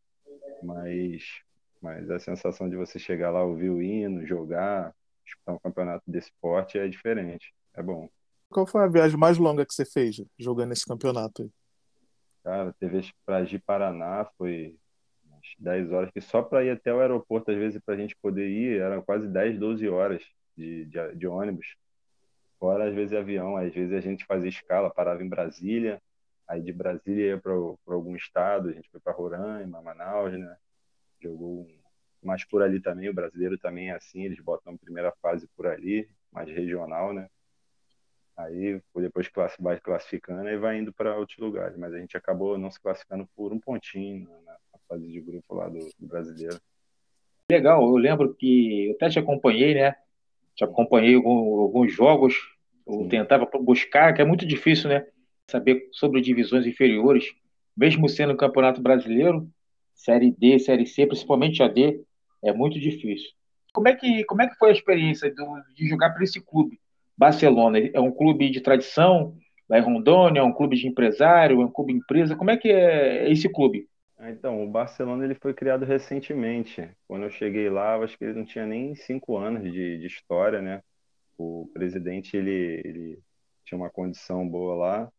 mas, 0.64 1.42
mas 1.82 2.10
a 2.10 2.20
sensação 2.20 2.70
de 2.70 2.76
você 2.76 2.98
chegar 2.98 3.32
lá, 3.32 3.44
ouvir 3.44 3.70
o 3.70 3.82
hino, 3.82 4.26
jogar, 4.26 4.94
disputar 5.26 5.56
um 5.56 5.60
campeonato 5.60 6.04
desse 6.08 6.30
esporte 6.30 6.80
é 6.80 6.88
diferente. 6.88 7.54
É 7.74 7.84
bom. 7.84 8.10
Qual 8.50 8.66
foi 8.66 8.84
a 8.84 8.88
viagem 8.88 9.18
mais 9.18 9.38
longa 9.38 9.66
que 9.66 9.74
você 9.74 9.86
fez 9.86 10.22
jogando 10.38 10.72
esse 10.72 10.86
campeonato 10.86 11.42
aí? 11.42 11.50
Cara, 12.44 12.74
teve 12.80 13.10
para 13.26 13.44
Gi 13.46 13.58
Paraná, 13.58 14.26
foi 14.38 14.76
10 15.60 15.92
horas, 15.92 16.12
que 16.12 16.22
só 16.22 16.42
para 16.42 16.64
ir 16.64 16.72
até 16.72 16.94
o 16.94 17.00
aeroporto, 17.00 17.52
às 17.52 17.58
vezes, 17.58 17.82
para 17.86 17.96
a 17.96 17.98
gente 17.98 18.16
poder 18.22 18.48
ir, 18.48 18.80
eram 18.80 19.02
quase 19.02 19.28
10, 19.28 19.60
12 19.60 19.88
horas 19.88 20.22
de, 20.56 20.86
de, 20.86 21.16
de 21.16 21.28
ônibus. 21.28 21.76
Fora, 22.60 22.88
às 22.88 22.94
vezes, 22.94 23.14
avião. 23.14 23.58
Às 23.58 23.74
vezes 23.74 23.94
a 23.94 24.02
gente 24.02 24.26
fazia 24.26 24.50
escala, 24.50 24.94
parava 24.94 25.24
em 25.24 25.30
Brasília, 25.30 26.02
Aí 26.54 26.62
de 26.62 26.72
Brasília 26.72 27.30
ia 27.30 27.38
para 27.40 27.52
algum 27.52 28.16
estado, 28.16 28.70
a 28.70 28.74
gente 28.74 28.88
foi 28.92 29.00
para 29.00 29.12
Roraima, 29.12 29.82
Manaus, 29.82 30.32
né? 30.34 30.56
Jogou 31.20 31.68
mais 32.22 32.46
por 32.46 32.62
ali 32.62 32.80
também, 32.80 33.10
o 33.10 33.14
brasileiro 33.14 33.58
também 33.58 33.90
é 33.90 33.96
assim, 33.96 34.24
eles 34.24 34.40
botam 34.40 34.72
a 34.72 34.78
primeira 34.78 35.12
fase 35.20 35.48
por 35.58 35.66
ali, 35.66 36.08
mais 36.32 36.48
regional, 36.48 37.12
né? 37.12 37.28
Aí 38.38 38.80
depois 38.96 39.28
vai 39.60 39.80
classificando 39.80 40.48
e 40.48 40.58
vai 40.58 40.78
indo 40.78 40.94
para 40.94 41.18
outros 41.18 41.40
lugares, 41.40 41.76
mas 41.76 41.92
a 41.92 41.98
gente 41.98 42.16
acabou 42.16 42.56
não 42.56 42.70
se 42.70 42.80
classificando 42.80 43.28
por 43.36 43.52
um 43.52 43.60
pontinho 43.60 44.30
na, 44.46 44.56
fase 44.88 45.08
de 45.08 45.22
grupo 45.22 45.56
lá 45.56 45.68
do, 45.68 45.80
do 45.98 46.08
brasileiro. 46.08 46.60
Legal, 47.52 47.82
eu 47.82 47.98
lembro 47.98 48.36
que 48.36 48.90
eu 48.90 48.96
até 48.96 49.10
te 49.10 49.18
acompanhei, 49.18 49.74
né? 49.74 49.96
Te 50.56 50.64
acompanhei 50.64 51.16
alguns, 51.16 51.60
alguns 51.60 51.92
jogos, 51.92 52.36
eu 52.86 52.94
Sim. 53.00 53.10
tentava 53.10 53.50
buscar, 53.60 54.14
que 54.14 54.22
é 54.22 54.26
muito 54.26 54.46
difícil, 54.46 54.90
né? 54.90 55.08
Saber 55.50 55.88
sobre 55.92 56.22
divisões 56.22 56.66
inferiores, 56.66 57.26
mesmo 57.76 58.08
sendo 58.08 58.34
o 58.34 58.38
Campeonato 58.38 58.82
Brasileiro, 58.82 59.48
Série 59.94 60.32
D, 60.32 60.60
Série 60.60 60.86
C, 60.86 61.06
principalmente 61.06 61.62
a 61.62 61.68
D, 61.68 62.02
é 62.44 62.52
muito 62.54 62.80
difícil. 62.80 63.30
Como 63.74 63.88
é 63.88 63.96
que, 63.96 64.24
como 64.26 64.42
é 64.42 64.48
que 64.48 64.56
foi 64.56 64.70
a 64.70 64.74
experiência 64.74 65.34
do, 65.34 65.62
de 65.76 65.88
jogar 65.88 66.12
para 66.12 66.24
esse 66.24 66.40
clube? 66.40 66.80
Barcelona 67.18 67.80
é 67.80 68.00
um 68.00 68.12
clube 68.12 68.50
de 68.50 68.62
tradição, 68.62 69.36
lá 69.70 69.78
em 69.78 69.82
Rondônia, 69.82 70.42
é 70.42 70.44
um 70.44 70.54
clube 70.54 70.76
de 70.76 70.88
empresário, 70.88 71.62
é 71.62 71.66
um 71.66 71.72
clube 71.72 71.94
empresa. 71.94 72.36
Como 72.36 72.52
é 72.52 72.58
que 72.58 72.70
é 72.70 73.32
esse 73.32 73.50
clube? 73.50 73.88
Ah, 74.18 74.30
então, 74.30 74.64
o 74.64 74.70
Barcelona 74.70 75.26
ele 75.26 75.36
foi 75.36 75.54
criado 75.54 75.86
recentemente. 75.86 76.88
Quando 77.08 77.24
eu 77.24 77.30
cheguei 77.30 77.70
lá, 77.70 77.96
eu 77.96 78.04
acho 78.04 78.18
que 78.18 78.24
ele 78.24 78.34
não 78.34 78.46
tinha 78.46 78.66
nem 78.66 78.96
cinco 78.96 79.38
anos 79.38 79.64
de, 79.64 79.98
de 79.98 80.08
história, 80.08 80.62
né? 80.62 80.82
O 81.38 81.70
presidente 81.74 82.38
ele, 82.38 82.82
ele 82.86 83.20
tinha 83.66 83.78
uma 83.78 83.90
condição 83.90 84.48
boa 84.48 84.76
lá 84.76 85.12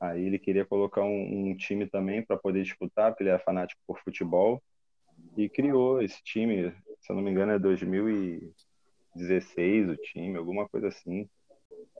Aí 0.00 0.26
ele 0.26 0.38
queria 0.38 0.64
colocar 0.64 1.02
um, 1.02 1.50
um 1.50 1.56
time 1.56 1.86
também 1.86 2.22
para 2.22 2.36
poder 2.36 2.62
disputar, 2.62 3.10
porque 3.10 3.22
ele 3.22 3.30
é 3.30 3.38
fanático 3.38 3.80
por 3.86 3.98
futebol. 4.00 4.62
E 5.36 5.48
criou 5.48 6.02
esse 6.02 6.22
time, 6.22 6.72
se 7.00 7.10
eu 7.10 7.16
não 7.16 7.22
me 7.22 7.30
engano, 7.30 7.52
é 7.52 7.58
2016 7.58 9.88
o 9.88 9.96
time, 9.96 10.36
alguma 10.36 10.68
coisa 10.68 10.88
assim. 10.88 11.26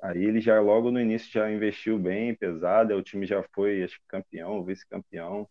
Aí 0.02 0.22
ele 0.22 0.40
já 0.40 0.60
logo 0.60 0.90
no 0.90 1.00
início 1.00 1.32
já 1.32 1.50
investiu 1.50 1.98
bem, 1.98 2.34
pesado, 2.34 2.94
o 2.94 3.02
time 3.02 3.26
já 3.26 3.42
foi 3.54 3.82
acho, 3.82 3.98
campeão, 4.06 4.62
vice-campeão. 4.64 5.48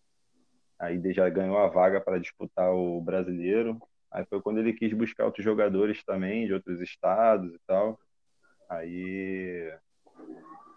Aí 0.79 1.01
já 1.13 1.29
ganhou 1.29 1.57
a 1.57 1.67
vaga 1.67 1.99
para 2.01 2.19
disputar 2.19 2.71
o 2.71 3.01
brasileiro. 3.01 3.79
Aí 4.11 4.25
foi 4.25 4.41
quando 4.41 4.59
ele 4.59 4.73
quis 4.73 4.93
buscar 4.93 5.25
outros 5.25 5.43
jogadores 5.43 6.03
também 6.03 6.45
de 6.45 6.53
outros 6.53 6.79
estados 6.81 7.51
e 7.53 7.59
tal. 7.65 7.99
Aí 8.69 9.73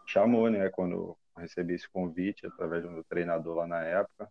chamou, 0.06 0.50
né? 0.50 0.70
Quando 0.70 1.16
recebi 1.36 1.74
esse 1.74 1.88
convite 1.88 2.46
através 2.46 2.82
do 2.82 2.90
meu 2.90 3.04
treinador 3.04 3.56
lá 3.56 3.66
na 3.66 3.82
época. 3.82 4.30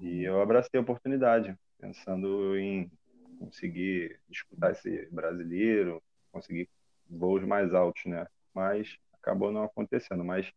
E 0.00 0.24
eu 0.24 0.40
abracei 0.40 0.78
a 0.78 0.82
oportunidade, 0.82 1.56
pensando 1.78 2.56
em 2.56 2.90
conseguir 3.38 4.18
disputar 4.28 4.72
esse 4.72 5.08
brasileiro, 5.10 6.02
conseguir 6.32 6.68
voos 7.08 7.44
mais 7.44 7.72
altos, 7.74 8.04
né? 8.06 8.26
Mas 8.54 8.96
acabou 9.12 9.52
não 9.52 9.64
acontecendo. 9.64 10.24
Mas 10.24 10.50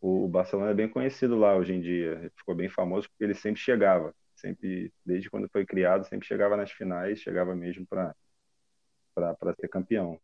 o 0.00 0.28
Barcelona 0.28 0.70
é 0.70 0.74
bem 0.74 0.88
conhecido 0.88 1.36
lá 1.36 1.56
hoje 1.56 1.74
em 1.74 1.80
dia. 1.80 2.12
Ele 2.12 2.30
ficou 2.36 2.54
bem 2.54 2.68
famoso 2.68 3.08
porque 3.08 3.24
ele 3.24 3.34
sempre 3.34 3.60
chegava, 3.60 4.14
sempre 4.34 4.92
desde 5.04 5.30
quando 5.30 5.48
foi 5.48 5.64
criado, 5.66 6.06
sempre 6.06 6.26
chegava 6.26 6.56
nas 6.56 6.70
finais, 6.70 7.20
chegava 7.20 7.54
mesmo 7.54 7.86
para 7.86 8.14
para 9.14 9.54
ser 9.58 9.68
campeão. 9.68 10.20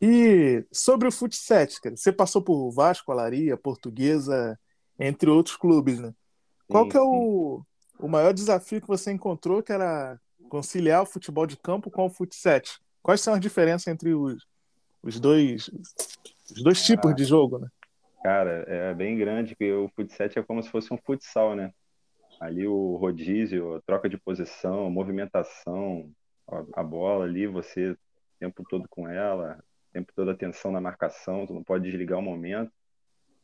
E 0.00 0.64
sobre 0.70 1.08
o 1.08 1.12
futsal, 1.12 1.66
cara, 1.82 1.96
você 1.96 2.12
passou 2.12 2.42
por 2.42 2.70
Vasco, 2.70 3.10
Alaria, 3.10 3.56
Portuguesa, 3.56 4.58
entre 4.98 5.30
outros 5.30 5.56
clubes, 5.56 5.98
né? 5.98 6.12
Qual 6.68 6.84
sim, 6.84 6.90
que 6.90 6.96
é 6.96 7.00
o, 7.00 7.62
o 7.98 8.08
maior 8.08 8.32
desafio 8.32 8.80
que 8.80 8.86
você 8.86 9.12
encontrou 9.12 9.62
que 9.62 9.72
era 9.72 10.20
conciliar 10.48 11.02
o 11.02 11.06
futebol 11.06 11.46
de 11.46 11.56
campo 11.56 11.90
com 11.90 12.06
o 12.06 12.10
futsal? 12.10 12.60
Quais 13.02 13.20
são 13.20 13.34
as 13.34 13.40
diferenças 13.40 13.86
entre 13.86 14.14
os, 14.14 14.44
os 15.02 15.18
dois 15.18 15.70
os 16.50 16.62
dois 16.62 16.84
tipos 16.84 17.14
de 17.14 17.24
jogo, 17.24 17.58
né? 17.58 17.68
Cara, 18.22 18.64
é 18.66 18.92
bem 18.94 19.16
grande 19.16 19.54
que 19.54 19.72
o 19.72 19.88
futsal 19.94 20.28
é 20.34 20.42
como 20.42 20.62
se 20.62 20.68
fosse 20.68 20.92
um 20.92 20.98
futsal, 20.98 21.54
né? 21.54 21.72
Ali 22.40 22.66
o 22.66 22.96
rodízio, 22.96 23.76
a 23.76 23.80
troca 23.82 24.08
de 24.08 24.18
posição, 24.18 24.90
movimentação, 24.90 26.10
a 26.74 26.82
bola 26.82 27.24
ali, 27.24 27.46
você 27.46 27.92
o 27.92 27.98
tempo 28.38 28.62
todo 28.68 28.86
com 28.90 29.08
ela, 29.08 29.58
tempo 29.96 30.12
toda 30.14 30.32
atenção 30.32 30.70
na 30.70 30.80
marcação, 30.80 31.46
tu 31.46 31.54
não 31.54 31.64
pode 31.64 31.84
desligar 31.84 32.18
o 32.18 32.22
momento. 32.22 32.70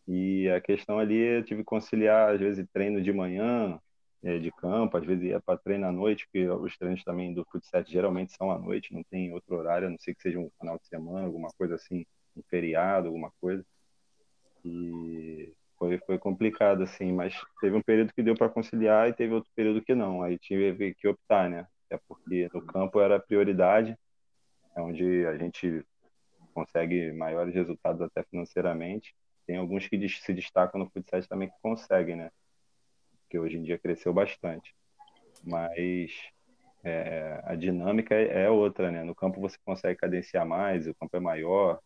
E 0.06 0.49
a 0.50 0.61
questão 0.61 0.99
ali 0.99 1.16
eu 1.16 1.44
tive 1.44 1.62
que 1.62 1.66
conciliar, 1.66 2.35
às 2.35 2.40
vezes, 2.40 2.66
treino 2.73 3.00
de 3.00 3.12
manhã, 3.12 3.80
é, 4.23 4.38
de 4.38 4.50
campo, 4.52 4.97
às 4.97 5.04
vezes 5.04 5.25
ia 5.25 5.40
para 5.40 5.59
treino 5.59 5.87
à 5.87 5.92
noite, 5.92 6.26
porque 6.26 6.47
os 6.49 6.76
treinos 6.76 7.02
também 7.04 7.32
do 7.32 7.44
futsal 7.50 7.82
geralmente 7.87 8.37
são 8.37 8.50
à 8.50 8.59
noite, 8.59 8.92
não 8.92 9.02
tem 9.04 9.32
outro 9.32 9.56
horário, 9.56 9.87
a 9.88 9.90
não 9.90 9.99
ser 9.99 10.14
que 10.14 10.23
seja 10.23 10.38
um 10.38 10.50
final 10.61 10.78
de 10.78 10.87
semana, 10.87 11.26
alguma 11.26 11.49
coisa 11.56 11.76
assim, 11.76 12.04
um 12.37 12.42
feriado, 12.50 13.06
alguma 13.06 13.32
coisa. 13.40 13.64
E 14.64 15.54
foi, 15.78 15.99
foi 15.99 16.18
complicado, 16.18 16.82
assim, 16.82 17.12
mas 17.12 17.35
teve 17.61 17.76
um 17.76 17.82
período 17.82 18.12
que 18.12 18.23
deu 18.23 18.35
para 18.35 18.49
conciliar 18.49 19.09
e 19.09 19.14
teve 19.14 19.32
outro 19.32 19.50
período 19.54 19.82
que 19.82 19.94
não. 19.94 20.23
Aí 20.23 20.38
tive 20.38 20.94
que 20.94 21.09
optar, 21.09 21.49
né? 21.49 21.66
É 21.90 21.99
porque 22.09 22.49
no 22.52 22.64
campo 22.66 23.00
era 23.00 23.18
prioridade, 23.18 23.97
é 24.76 24.80
onde 24.80 25.26
a 25.26 25.37
gente 25.37 25.85
consegue 26.52 27.12
maiores 27.12 27.54
resultados 27.54 28.00
até 28.02 28.23
financeiramente. 28.25 29.14
Tem 29.47 29.56
alguns 29.56 29.88
que 29.88 30.09
se 30.09 30.32
destacam 30.32 30.80
no 30.80 30.90
futsal 30.90 31.21
também 31.28 31.49
que 31.49 31.54
conseguem, 31.62 32.16
né? 32.16 32.30
Que 33.28 33.38
hoje 33.38 33.56
em 33.59 33.62
dia 33.62 33.78
cresceu 33.78 34.12
bastante. 34.12 34.75
Mas 35.44 36.12
é, 36.85 37.40
a 37.44 37.54
dinâmica 37.54 38.14
é, 38.14 38.49
outra, 38.49 38.90
né? 38.90 39.02
No 39.02 39.14
campo 39.14 39.40
você 39.40 39.56
consegue 39.64 39.99
cadenciar 39.99 40.47
mais, 40.47 40.87
o 40.87 40.94
campo 40.94 41.16
é 41.16 41.21
maior. 41.21 41.80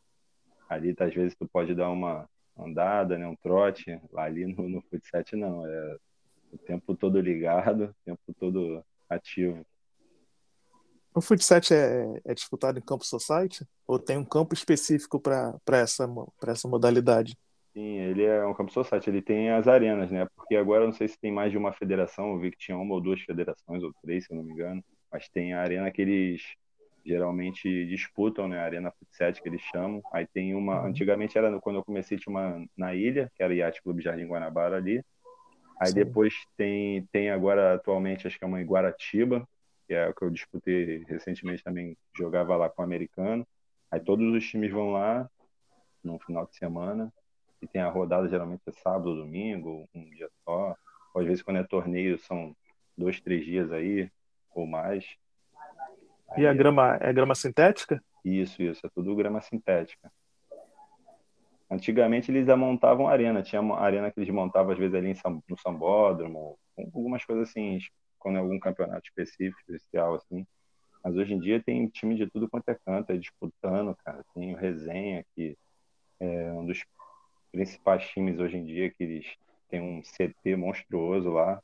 Ali, 0.69 0.95
às 0.99 1.15
vezes, 1.15 1.37
tu 1.37 1.49
pode 1.49 1.75
dar 1.75 1.91
uma, 1.91 2.29
andada, 2.59 3.19
né? 3.19 3.27
Um 3.27 3.37
trote. 3.37 4.01
Lá 4.13 4.25
ali 4.25 4.47
no, 4.47 4.69
no 4.69 4.83
futsal 4.83 5.23
não, 5.35 5.67
é 5.67 5.97
o 6.53 6.59
tempo 6.59 6.95
todo 6.97 7.21
ligado, 7.21 7.85
o 7.85 7.95
tempo 8.05 8.35
todo 8.39 8.85
ativo. 9.09 9.65
O 11.17 11.23
futsal 11.23 11.61
é, 11.73 12.21
é 12.27 12.35
disputado 12.35 12.79
em 12.79 12.83
campo 12.83 13.03
society? 13.03 13.67
Ou 13.87 13.99
tem 13.99 14.19
um 14.19 14.25
campo 14.25 14.53
específico 14.53 15.19
para 15.19 15.59
essa, 15.69 16.07
essa 16.47 16.69
modalidade? 16.69 17.35
Sim, 17.73 17.97
ele 18.01 18.23
é 18.23 18.45
um 18.45 18.53
campo 18.53 18.71
society, 18.71 19.09
ele 19.09 19.23
tem 19.23 19.51
as 19.51 19.67
arenas, 19.67 20.11
né? 20.11 20.27
Porque 20.37 20.55
agora 20.55 20.83
eu 20.83 20.89
não 20.89 20.93
sei 20.93 21.09
se 21.09 21.19
tem 21.19 21.33
mais 21.33 21.51
de 21.51 21.57
uma 21.57 21.73
federação, 21.73 22.33
eu 22.33 22.39
vi 22.39 22.51
que 22.51 22.59
tinha 22.59 22.77
uma 22.77 22.95
ou 22.95 23.01
duas 23.01 23.19
federações, 23.23 23.83
ou 23.83 23.95
três, 24.03 24.27
se 24.27 24.33
eu 24.33 24.37
não 24.37 24.45
me 24.45 24.53
engano, 24.53 24.85
mas 25.11 25.27
tem 25.31 25.55
a 25.55 25.63
arena 25.63 25.91
que 25.91 26.03
eles 26.03 26.43
geralmente 27.03 27.87
disputam, 27.87 28.47
né? 28.47 28.59
A 28.59 28.65
Arena 28.65 28.93
Futset 28.99 29.41
que 29.41 29.49
eles 29.49 29.63
chamam. 29.73 30.03
Aí 30.13 30.27
tem 30.27 30.55
uma, 30.55 30.83
uhum. 30.83 30.89
antigamente 30.89 31.39
era 31.39 31.59
quando 31.61 31.77
eu 31.77 31.85
comecei 31.85 32.19
tinha 32.19 32.31
uma 32.31 32.63
na 32.77 32.95
ilha, 32.95 33.33
que 33.35 33.43
era 33.43 33.55
o 33.55 33.57
Yacht 33.57 33.81
Clube 33.81 34.03
Jardim 34.03 34.27
Guanabara 34.27 34.77
ali. 34.77 35.03
Aí 35.81 35.89
Sim. 35.89 35.95
depois 35.95 36.35
tem 36.59 37.07
tem 37.11 37.31
agora 37.31 37.75
atualmente 37.75 38.27
acho 38.27 38.39
que 38.39 38.45
é 38.45 38.49
uma 38.49 38.61
em 38.61 38.67
Guaratiba, 38.67 39.47
que 39.87 39.95
é 39.95 40.09
o 40.09 40.15
que 40.15 40.25
eu 40.25 40.31
disputei 40.31 41.05
recentemente 41.05 41.63
também, 41.63 41.97
jogava 42.17 42.57
lá 42.57 42.69
com 42.69 42.83
o 42.83 42.85
americano. 42.85 43.47
Aí 43.91 44.01
todos 44.01 44.27
os 44.35 44.45
times 44.49 44.71
vão 44.71 44.91
lá 44.91 45.29
no 46.03 46.19
final 46.19 46.47
de 46.47 46.57
semana 46.57 47.13
e 47.63 47.67
tem 47.67 47.81
a 47.81 47.89
rodada 47.89 48.29
geralmente 48.29 48.63
é 48.67 48.73
sábado, 48.73 49.17
domingo, 49.17 49.89
um 49.95 50.05
dia 50.11 50.29
só. 50.45 50.75
Ou 51.15 51.21
às 51.21 51.27
vezes 51.27 51.43
quando 51.43 51.59
é 51.59 51.65
torneio 51.65 52.19
são 52.19 52.55
dois, 52.97 53.21
três 53.21 53.45
dias 53.45 53.71
aí 53.73 54.11
ou 54.55 54.67
mais. 54.67 55.05
E 56.37 56.47
a 56.47 56.53
grama 56.53 56.99
é 57.01 57.13
grama 57.13 57.35
sintética? 57.35 58.03
Isso, 58.25 58.63
isso, 58.63 58.85
é 58.87 58.91
tudo 58.95 59.15
grama 59.15 59.41
sintética. 59.41 60.11
Antigamente 61.71 62.31
eles 62.31 62.47
montavam 62.57 63.09
arena, 63.09 63.43
tinha 63.43 63.61
uma 63.61 63.79
arena 63.81 64.11
que 64.11 64.21
eles 64.21 64.33
montavam 64.33 64.73
às 64.73 64.79
vezes 64.79 64.95
ali 64.95 65.15
no 65.49 65.59
sambódromo, 65.59 66.59
algumas 66.77 67.25
coisas 67.25 67.49
assim, 67.49 67.79
quando 68.27 68.39
é 68.39 68.41
algum 68.41 68.59
campeonato 68.59 69.07
específico, 69.07 69.61
especial 69.69 70.17
assim. 70.17 70.45
Mas 71.05 71.15
hoje 71.15 71.33
em 71.33 71.39
dia 71.39 71.63
tem 71.63 71.87
time 71.87 72.17
de 72.17 72.29
tudo 72.29 72.51
quanto 72.51 72.69
é 72.71 72.75
canto, 72.85 73.13
é 73.13 73.17
disputando, 73.17 73.97
cara. 74.05 74.25
Tem 74.35 74.53
o 74.53 74.59
Resenha, 74.59 75.25
que 75.33 75.57
é 76.19 76.51
um 76.51 76.67
dos 76.67 76.85
principais 77.53 78.05
times 78.09 78.41
hoje 78.41 78.57
em 78.57 78.65
dia, 78.65 78.91
que 78.91 79.05
eles 79.05 79.27
têm 79.69 79.81
um 79.81 80.03
CT 80.03 80.57
monstruoso 80.57 81.31
lá 81.31 81.63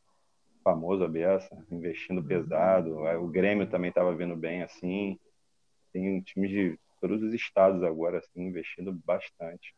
famoso 0.62 1.02
a 1.02 1.08
Beça, 1.08 1.50
investindo 1.68 2.18
uhum. 2.18 2.28
pesado. 2.28 2.94
O 3.20 3.26
Grêmio 3.26 3.68
também 3.68 3.88
estava 3.88 4.14
vindo 4.14 4.36
bem 4.36 4.62
assim. 4.62 5.18
Tem 5.92 6.20
times 6.20 6.48
de 6.48 6.78
todos 7.00 7.20
os 7.24 7.34
estados 7.34 7.82
agora 7.82 8.18
assim 8.18 8.40
investindo 8.40 8.92
bastante. 9.04 9.74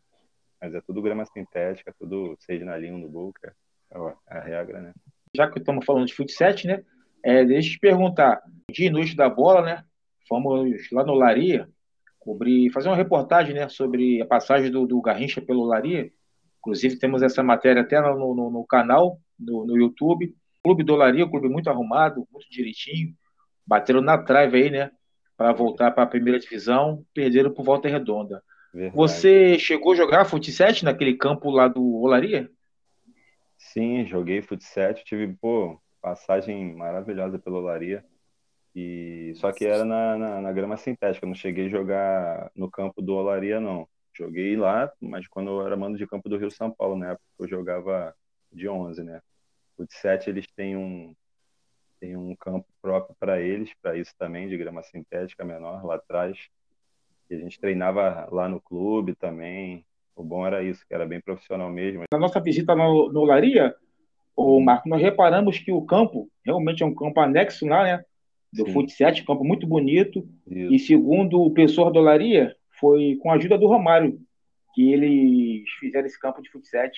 Mas 0.60 0.74
é 0.74 0.82
tudo 0.82 1.00
grama 1.00 1.24
sintética, 1.24 1.94
tudo 1.98 2.36
seja 2.40 2.66
na 2.66 2.76
linha 2.76 3.00
do 3.00 3.08
Boca, 3.08 3.56
é, 3.90 3.98
é 4.34 4.38
a 4.38 4.40
regra, 4.42 4.82
né? 4.82 4.92
Já 5.36 5.50
que 5.50 5.58
estamos 5.58 5.84
falando 5.84 6.06
de 6.06 6.14
futsal, 6.14 6.54
né? 6.64 6.82
É, 7.22 7.44
deixa 7.44 7.68
eu 7.68 7.72
te 7.72 7.78
perguntar. 7.78 8.42
Dia 8.70 8.88
e 8.88 8.90
noite 8.90 9.16
da 9.16 9.28
bola, 9.28 9.62
né? 9.62 9.84
Fomos 10.28 10.90
lá 10.92 11.04
no 11.04 11.14
Laria 11.14 11.68
cobrir, 12.24 12.70
fazer 12.70 12.88
uma 12.88 12.96
reportagem, 12.96 13.54
né, 13.54 13.68
sobre 13.68 14.20
a 14.22 14.26
passagem 14.26 14.70
do, 14.70 14.86
do 14.86 15.00
Garrincha 15.00 15.42
pelo 15.42 15.64
Laria. 15.64 16.10
Inclusive 16.58 16.98
temos 16.98 17.22
essa 17.22 17.42
matéria 17.42 17.82
até 17.82 18.00
no, 18.00 18.34
no, 18.34 18.50
no 18.50 18.66
canal, 18.66 19.18
no, 19.38 19.66
no 19.66 19.76
YouTube. 19.76 20.34
Clube 20.62 20.82
Dolaria, 20.82 21.26
um 21.26 21.30
clube 21.30 21.48
muito 21.50 21.68
arrumado, 21.68 22.26
muito 22.32 22.48
direitinho. 22.50 23.14
Bateram 23.66 24.00
na 24.00 24.16
trave 24.16 24.62
aí, 24.62 24.70
né? 24.70 24.90
Para 25.36 25.52
voltar 25.52 25.90
para 25.90 26.04
a 26.04 26.06
primeira 26.06 26.38
divisão, 26.38 27.04
perderam 27.12 27.52
por 27.52 27.64
volta 27.64 27.88
redonda. 27.88 28.42
Verdade. 28.72 28.96
Você 28.96 29.58
chegou 29.58 29.92
a 29.92 29.96
jogar 29.96 30.24
futsal 30.24 30.70
naquele 30.82 31.14
campo 31.14 31.50
lá 31.50 31.68
do 31.68 31.84
Olaria? 32.00 32.48
Sim, 33.74 34.06
joguei 34.06 34.40
futsal, 34.40 34.94
tive 34.94 35.34
pô, 35.34 35.80
passagem 36.00 36.72
maravilhosa 36.76 37.40
pelo 37.40 37.56
Olaria. 37.56 38.04
E 38.72 39.32
só 39.34 39.50
que 39.50 39.64
era 39.64 39.84
na, 39.84 40.16
na, 40.16 40.40
na, 40.40 40.52
grama 40.52 40.76
sintética, 40.76 41.26
não 41.26 41.34
cheguei 41.34 41.66
a 41.66 41.68
jogar 41.68 42.52
no 42.54 42.70
campo 42.70 43.02
do 43.02 43.14
Olaria 43.14 43.58
não. 43.58 43.88
Joguei 44.16 44.56
lá, 44.56 44.92
mas 45.00 45.26
quando 45.26 45.50
eu 45.50 45.66
era 45.66 45.76
mando 45.76 45.98
de 45.98 46.06
campo 46.06 46.28
do 46.28 46.36
Rio 46.36 46.52
São 46.52 46.70
Paulo, 46.70 46.94
na 46.94 47.10
época 47.10 47.24
eu 47.40 47.48
jogava 47.48 48.14
de 48.52 48.68
11, 48.68 49.02
né? 49.02 49.20
O 49.76 49.84
de 49.84 49.94
7 49.94 50.30
eles 50.30 50.46
têm 50.54 50.76
um, 50.76 51.12
têm 51.98 52.16
um 52.16 52.36
campo 52.36 52.68
próprio 52.80 53.16
para 53.18 53.40
eles, 53.40 53.74
para 53.82 53.96
isso 53.96 54.14
também, 54.16 54.48
de 54.48 54.56
grama 54.56 54.84
sintética 54.84 55.44
menor, 55.44 55.84
lá 55.84 55.96
atrás. 55.96 56.38
E 57.28 57.34
a 57.34 57.38
gente 57.38 57.58
treinava 57.58 58.28
lá 58.30 58.48
no 58.48 58.60
clube 58.60 59.16
também. 59.16 59.84
O 60.16 60.22
bom 60.22 60.46
era 60.46 60.62
isso, 60.62 60.84
que 60.86 60.94
era 60.94 61.06
bem 61.06 61.20
profissional 61.20 61.70
mesmo. 61.70 62.04
Na 62.12 62.18
nossa 62.18 62.40
visita 62.40 62.74
no, 62.74 63.12
no 63.12 63.24
Laria, 63.24 63.74
o 64.36 64.60
Marco, 64.60 64.88
nós 64.88 65.00
reparamos 65.00 65.58
que 65.58 65.72
o 65.72 65.82
campo 65.82 66.28
realmente 66.44 66.82
é 66.82 66.86
um 66.86 66.94
campo 66.94 67.20
anexo 67.20 67.66
lá, 67.66 67.82
né? 67.82 68.04
Do 68.52 68.66
futsal, 68.66 69.12
campo 69.26 69.42
muito 69.42 69.66
bonito. 69.66 70.28
Isso. 70.46 70.72
E 70.72 70.78
segundo 70.78 71.40
o 71.40 71.52
pessoal 71.52 71.90
do 71.90 72.00
Laria, 72.00 72.54
foi 72.78 73.16
com 73.20 73.30
a 73.30 73.34
ajuda 73.34 73.58
do 73.58 73.66
Romário 73.66 74.20
que 74.74 74.92
eles 74.92 75.68
fizeram 75.80 76.06
esse 76.06 76.18
campo 76.18 76.40
de 76.40 76.50
futsal. 76.50 76.88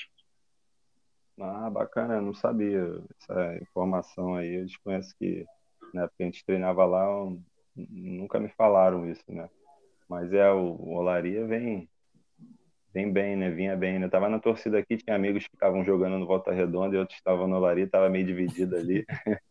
Ah, 1.39 1.71
bacana, 1.71 2.15
eu 2.15 2.23
não 2.23 2.35
sabia 2.35 3.03
essa 3.21 3.59
informação 3.63 4.35
aí. 4.35 4.55
Eu 4.55 4.65
desconheço 4.65 5.15
que 5.19 5.45
na 5.93 6.05
época 6.05 6.17
a 6.21 6.25
gente 6.25 6.45
treinava 6.45 6.85
lá, 6.85 7.07
nunca 7.75 8.41
me 8.41 8.49
falaram 8.49 9.09
isso, 9.09 9.25
né? 9.29 9.49
Mas 10.09 10.33
é, 10.33 10.51
o 10.51 10.95
Olaria 10.95 11.47
vem, 11.47 11.89
vem 12.97 13.13
bem, 13.13 13.37
né? 13.37 13.51
Vinha 13.51 13.77
bem, 13.77 13.99
né? 13.99 14.07
Eu 14.07 14.11
tava 14.11 14.27
na 14.27 14.39
torcida 14.39 14.79
aqui, 14.79 14.97
tinha 14.97 15.15
amigos 15.15 15.47
que 15.47 15.55
estavam 15.55 15.85
jogando 15.85 16.19
no 16.19 16.27
Volta 16.27 16.51
Redonda 16.51 16.97
e 16.97 16.99
outros 16.99 17.19
estavam 17.19 17.47
no 17.47 17.57
Olaria, 17.57 17.87
tava 17.87 18.09
meio 18.09 18.25
dividido 18.25 18.75
ali. 18.75 19.05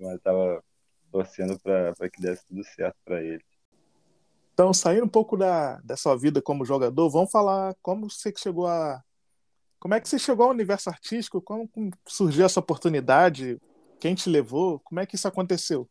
Mas 0.00 0.18
tava 0.22 0.64
torcendo 1.12 1.58
para 1.60 2.08
que 2.08 2.22
desse 2.22 2.46
tudo 2.46 2.64
certo 2.64 2.96
para 3.04 3.22
ele. 3.22 3.44
Então, 4.54 4.72
saindo 4.72 5.04
um 5.04 5.08
pouco 5.08 5.36
da, 5.36 5.78
da 5.80 5.98
sua 5.98 6.16
vida 6.16 6.40
como 6.40 6.64
jogador, 6.64 7.10
vamos 7.10 7.30
falar 7.30 7.74
como 7.82 8.08
você 8.08 8.32
chegou 8.34 8.66
a 8.66 9.02
como 9.78 9.94
é 9.94 10.00
que 10.00 10.08
você 10.08 10.18
chegou 10.18 10.46
ao 10.46 10.50
universo 10.50 10.88
artístico? 10.88 11.42
Como 11.42 11.68
surgiu 12.06 12.44
essa 12.44 12.58
oportunidade? 12.58 13.60
Quem 14.00 14.14
te 14.14 14.28
levou? 14.28 14.80
Como 14.80 14.98
é 14.98 15.06
que 15.06 15.14
isso 15.14 15.28
aconteceu? 15.28 15.88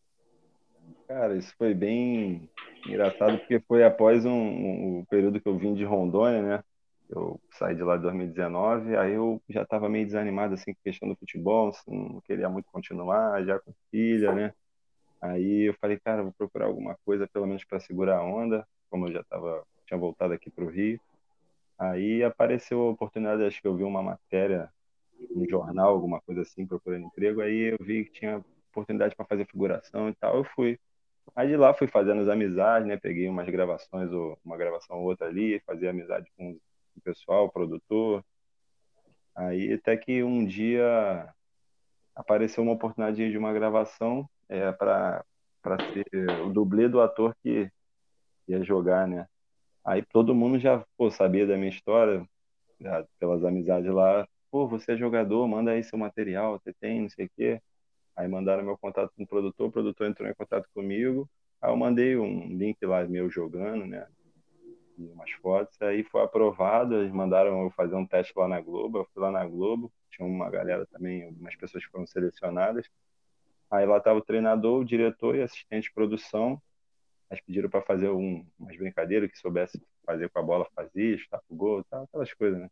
Cara, 1.08 1.38
isso 1.38 1.54
foi 1.58 1.74
bem 1.74 2.50
engraçado 2.86 3.38
porque 3.38 3.62
foi 3.62 3.84
após 3.86 4.25
um, 4.25 4.32
um, 4.32 4.98
um 4.98 5.06
período 5.06 5.39
que 5.39 5.48
eu 5.48 5.58
vim 5.58 5.74
de 5.74 5.86
Rondônia, 5.86 6.42
né? 6.42 6.63
Eu 7.10 7.40
saí 7.52 7.76
de 7.76 7.84
lá 7.84 7.96
em 7.96 8.02
2019, 8.02 8.98
aí 8.98 9.14
eu 9.14 9.42
já 9.50 9.62
estava 9.62 9.88
meio 9.88 10.06
desanimado 10.06 10.54
assim 10.54 10.74
com 10.74 10.80
a 10.80 10.84
questão 10.84 11.08
do 11.08 11.16
futebol, 11.16 11.70
assim, 11.70 12.10
não 12.14 12.22
queria 12.22 12.50
muito 12.50 12.70
continuar, 12.70 13.44
já 13.46 13.60
com 13.60 13.74
filha, 13.90 14.34
né? 14.34 14.54
Aí 15.22 15.70
eu 15.70 15.74
falei, 15.76 15.98
cara, 16.00 16.22
vou 16.22 16.34
procurar 16.34 16.66
alguma 16.66 16.98
coisa 17.06 17.28
pelo 17.28 17.48
menos 17.48 17.64
para 17.64 17.80
segurar 17.80 18.18
a 18.18 18.24
onda, 18.24 18.68
como 18.90 19.08
eu 19.08 19.14
já 19.14 19.24
tava, 19.24 19.64
tinha 19.86 19.98
voltado 19.98 20.34
aqui 20.34 20.50
para 20.50 20.66
o 20.66 20.70
Rio. 20.70 21.00
Aí 21.80 22.24
apareceu 22.24 22.82
a 22.82 22.90
oportunidade, 22.90 23.44
acho 23.44 23.62
que 23.62 23.68
eu 23.68 23.76
vi 23.76 23.84
uma 23.84 24.04
matéria 24.04 24.70
no 25.34 25.50
jornal, 25.50 25.90
alguma 25.90 26.20
coisa 26.22 26.42
assim, 26.42 26.66
procurando 26.66 27.06
emprego, 27.06 27.42
aí 27.42 27.74
eu 27.74 27.78
vi 27.80 28.06
que 28.06 28.12
tinha 28.12 28.44
oportunidade 28.70 29.16
para 29.16 29.26
fazer 29.26 29.46
figuração 29.46 30.10
e 30.10 30.16
tal, 30.16 30.38
eu 30.38 30.44
fui. 30.44 30.78
Aí 31.36 31.48
de 31.48 31.58
lá 31.58 31.74
fui 31.74 31.88
fazendo 31.88 32.22
as 32.22 32.28
amizades, 32.28 32.88
né? 32.88 32.98
Peguei 32.98 33.28
umas 33.28 33.48
gravações, 33.50 34.10
uma 34.44 34.58
gravação 34.58 35.00
ou 35.00 35.06
outra 35.06 35.28
ali, 35.28 35.60
fazia 35.66 35.90
amizade 35.90 36.32
com 36.38 36.58
o 36.98 37.01
pessoal, 37.01 37.46
o 37.46 37.51
produtor. 37.51 38.24
Aí 39.36 39.74
até 39.74 39.96
que 39.96 40.24
um 40.24 40.46
dia 40.46 41.34
apareceu 42.16 42.63
uma 42.63 42.74
oportunidade 42.74 43.30
de 43.30 43.38
uma 43.38 43.54
gravação 43.54 44.27
é, 44.50 44.72
para 44.72 45.24
ser 45.94 46.06
o 46.46 46.50
dublê 46.51 46.89
do 46.89 47.01
ator 47.01 47.36
que 47.44 47.70
ia 48.48 48.63
jogar, 48.63 49.08
né? 49.08 49.27
Aí 49.86 50.04
todo 50.04 50.36
mundo 50.36 50.60
já 50.60 50.84
pô, 50.98 51.10
sabia 51.12 51.46
da 51.46 51.56
minha 51.56 51.70
história, 51.70 52.27
já, 52.80 53.06
pelas 53.20 53.44
amizades 53.44 53.92
lá. 53.92 54.27
Pô, 54.51 54.68
você 54.68 54.94
é 54.94 54.98
jogador, 54.98 55.48
manda 55.48 55.72
aí 55.72 55.84
seu 55.84 55.98
material, 56.00 56.60
você 56.60 56.74
tem, 56.74 57.01
não 57.01 57.10
sei 57.10 57.25
o 57.25 57.30
quê. 57.36 57.62
Aí 58.16 58.27
mandaram 58.27 58.63
meu 58.63 58.77
contato 58.77 59.12
com 59.16 59.24
o 59.24 59.27
produtor, 59.27 59.68
o 59.68 59.72
produtor 59.72 60.08
entrou 60.08 60.27
em 60.30 60.34
contato 60.34 60.68
comigo. 60.74 61.30
Aí 61.62 61.72
eu 61.72 61.77
mandei 61.77 62.18
um 62.18 62.48
link 62.58 62.84
lá 62.86 63.06
meu 63.06 63.30
jogando, 63.30 63.86
né? 63.86 64.08
E 64.98 65.04
umas 65.10 65.32
fotos. 65.34 65.80
Aí 65.82 66.04
foi 66.04 66.24
aprovado, 66.24 66.96
eles 66.96 67.12
mandaram 67.12 67.63
eu 67.63 67.70
fazer 67.72 67.96
um 67.96 68.06
teste 68.06 68.34
lá 68.36 68.48
na 68.48 68.60
Globo. 68.60 69.00
Eu 69.00 69.08
fui 69.13 69.22
lá 69.22 69.32
na 69.32 69.46
Globo, 69.46 69.92
tinha 70.10 70.27
uma 70.27 70.50
galera 70.50 70.86
também, 70.88 71.24
algumas 71.25 71.56
pessoas 71.56 71.86
que 71.86 71.92
foram 71.92 72.08
selecionadas. 72.08 72.89
Aí 73.70 73.86
lá 73.86 73.98
estava 73.98 74.20
o 74.20 74.24
treinador, 74.24 74.82
o 74.82 74.86
diretor 74.86 75.36
e 75.36 75.42
assistente 75.42 75.84
de 75.86 75.94
produção. 75.94 76.62
Mas 77.30 77.42
pediram 77.42 77.70
para 77.70 77.82
fazer 77.82 78.10
um, 78.10 78.46
umas 78.58 78.77
brincadeiras 78.77 79.30
que 79.30 79.38
soubesse 79.38 79.82
fazer 80.06 80.30
com 80.30 80.39
a 80.39 80.42
bola, 80.42 80.66
fazia, 80.74 81.16
estava 81.16 81.44
o 81.50 81.56
gol, 81.56 81.84
tal, 81.84 82.04
aquelas 82.06 82.34
coisas, 82.34 82.60
né? 82.60 82.70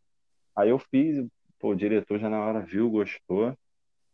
Aí 0.55 0.69
eu 0.69 0.79
fiz, 0.79 1.27
pô, 1.59 1.71
o 1.71 1.75
diretor 1.75 2.17
já 2.17 2.29
na 2.29 2.39
hora 2.39 2.61
viu, 2.61 2.89
gostou. 2.89 3.55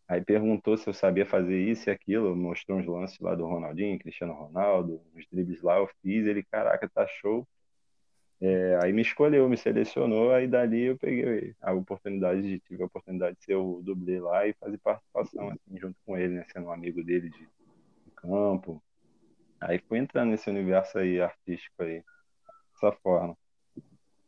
Aí 0.08 0.22
perguntou 0.22 0.78
se 0.78 0.90
eu 0.90 0.94
sabia 0.94 1.26
fazer 1.26 1.58
isso 1.58 1.90
e 1.90 1.92
aquilo, 1.92 2.36
mostrou 2.36 2.80
uns 2.80 2.86
lances 2.88 3.20
lá 3.20 3.36
do 3.36 3.46
Ronaldinho, 3.46 4.00
Cristiano 4.00 4.34
Ronaldo, 4.34 5.02
uns 5.16 5.26
dribles 5.32 5.62
lá, 5.62 5.78
eu 5.78 5.88
fiz, 6.02 6.26
ele, 6.28 6.44
caraca, 6.44 6.90
tá 6.90 7.08
show. 7.08 7.48
É, 8.42 8.80
aí 8.82 8.92
me 8.92 9.04
escolheu, 9.04 9.48
me 9.48 9.56
selecionou, 9.56 10.32
aí 10.32 10.48
dali 10.48 10.86
eu 10.86 10.98
peguei 10.98 11.54
a 11.62 11.74
oportunidade 11.74 12.42
de 12.42 12.60
tive 12.60 12.82
a 12.82 12.88
oportunidade 12.88 13.38
de 13.38 13.46
ser 13.46 13.56
o 13.56 13.82
dublê 13.84 14.20
lá 14.20 14.48
e 14.48 14.54
fazer 14.54 14.80
participação 14.80 15.50
assim, 15.50 15.78
junto 15.80 15.96
com 16.04 16.18
ele, 16.18 16.34
né, 16.34 16.46
sendo 16.52 16.66
um 16.66 16.72
amigo 16.72 17.04
dele 17.04 17.30
de, 17.30 17.38
de 17.38 18.12
campo. 18.16 18.82
Aí 19.60 19.78
fui 19.88 20.00
entrando 20.00 20.32
nesse 20.32 20.50
universo 20.50 20.98
aí 20.98 21.22
artístico 21.22 21.84
aí, 21.84 22.04
dessa 22.74 22.92
forma. 23.04 23.38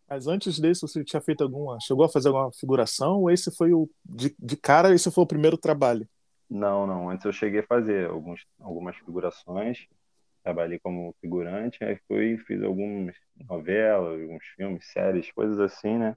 Mas 0.08 0.28
antes 0.28 0.58
disso, 0.58 0.88
você 0.88 1.04
tinha 1.04 1.22
feito 1.22 1.44
alguma. 1.44 1.80
Chegou 1.80 2.06
a 2.06 2.10
fazer 2.10 2.28
alguma 2.28 2.52
figuração? 2.52 3.22
Ou 3.22 3.32
esse 3.32 3.50
foi 3.56 3.74
o. 3.74 3.90
De, 4.06 4.36
de 4.38 4.56
cara, 4.56 4.94
esse 4.94 5.10
foi 5.10 5.24
o 5.24 5.28
primeiro 5.28 5.58
trabalho? 5.58 6.08
Não, 6.48 6.86
não. 6.86 7.10
Antes 7.10 7.26
eu 7.26 7.34
cheguei 7.34 7.62
a 7.62 7.66
fazer 7.66 8.08
alguns, 8.12 8.46
algumas 8.60 8.96
figurações. 8.98 9.88
Trabalhei 10.44 10.80
como 10.80 11.16
figurante, 11.22 11.84
aí 11.84 11.98
fui 12.08 12.38
fiz 12.40 12.62
algumas 12.62 13.16
novelas, 13.50 14.22
alguns 14.22 14.44
filmes, 14.56 14.86
séries, 14.92 15.32
coisas 15.32 15.60
assim, 15.60 15.98
né? 15.98 16.16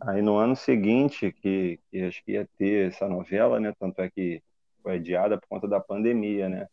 Aí 0.00 0.22
no 0.22 0.36
ano 0.36 0.56
seguinte, 0.56 1.32
que, 1.32 1.78
que 1.90 2.02
acho 2.02 2.24
que 2.24 2.32
ia 2.32 2.48
ter 2.56 2.88
essa 2.88 3.08
novela, 3.08 3.60
né? 3.60 3.72
Tanto 3.78 4.00
é 4.00 4.10
que 4.10 4.42
foi 4.82 4.94
adiada 4.94 5.38
por 5.38 5.48
conta 5.48 5.68
da 5.68 5.80
pandemia, 5.80 6.48
né? 6.48 6.66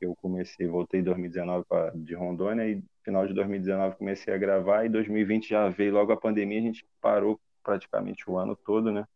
Eu 0.00 0.14
comecei, 0.16 0.66
voltei 0.66 1.00
em 1.00 1.04
2019 1.04 1.64
pra, 1.66 1.90
de 1.90 2.14
Rondônia 2.14 2.68
e 2.68 2.82
final 3.02 3.26
de 3.26 3.32
2019 3.32 3.96
comecei 3.96 4.34
a 4.34 4.38
gravar 4.38 4.84
e 4.84 4.88
2020 4.88 5.48
já 5.48 5.68
veio 5.68 5.92
logo 5.92 6.12
a 6.12 6.16
pandemia, 6.16 6.58
a 6.58 6.62
gente 6.62 6.86
parou 7.00 7.40
praticamente 7.62 8.28
o 8.30 8.36
ano 8.36 8.54
todo, 8.54 8.92
né? 8.92 9.06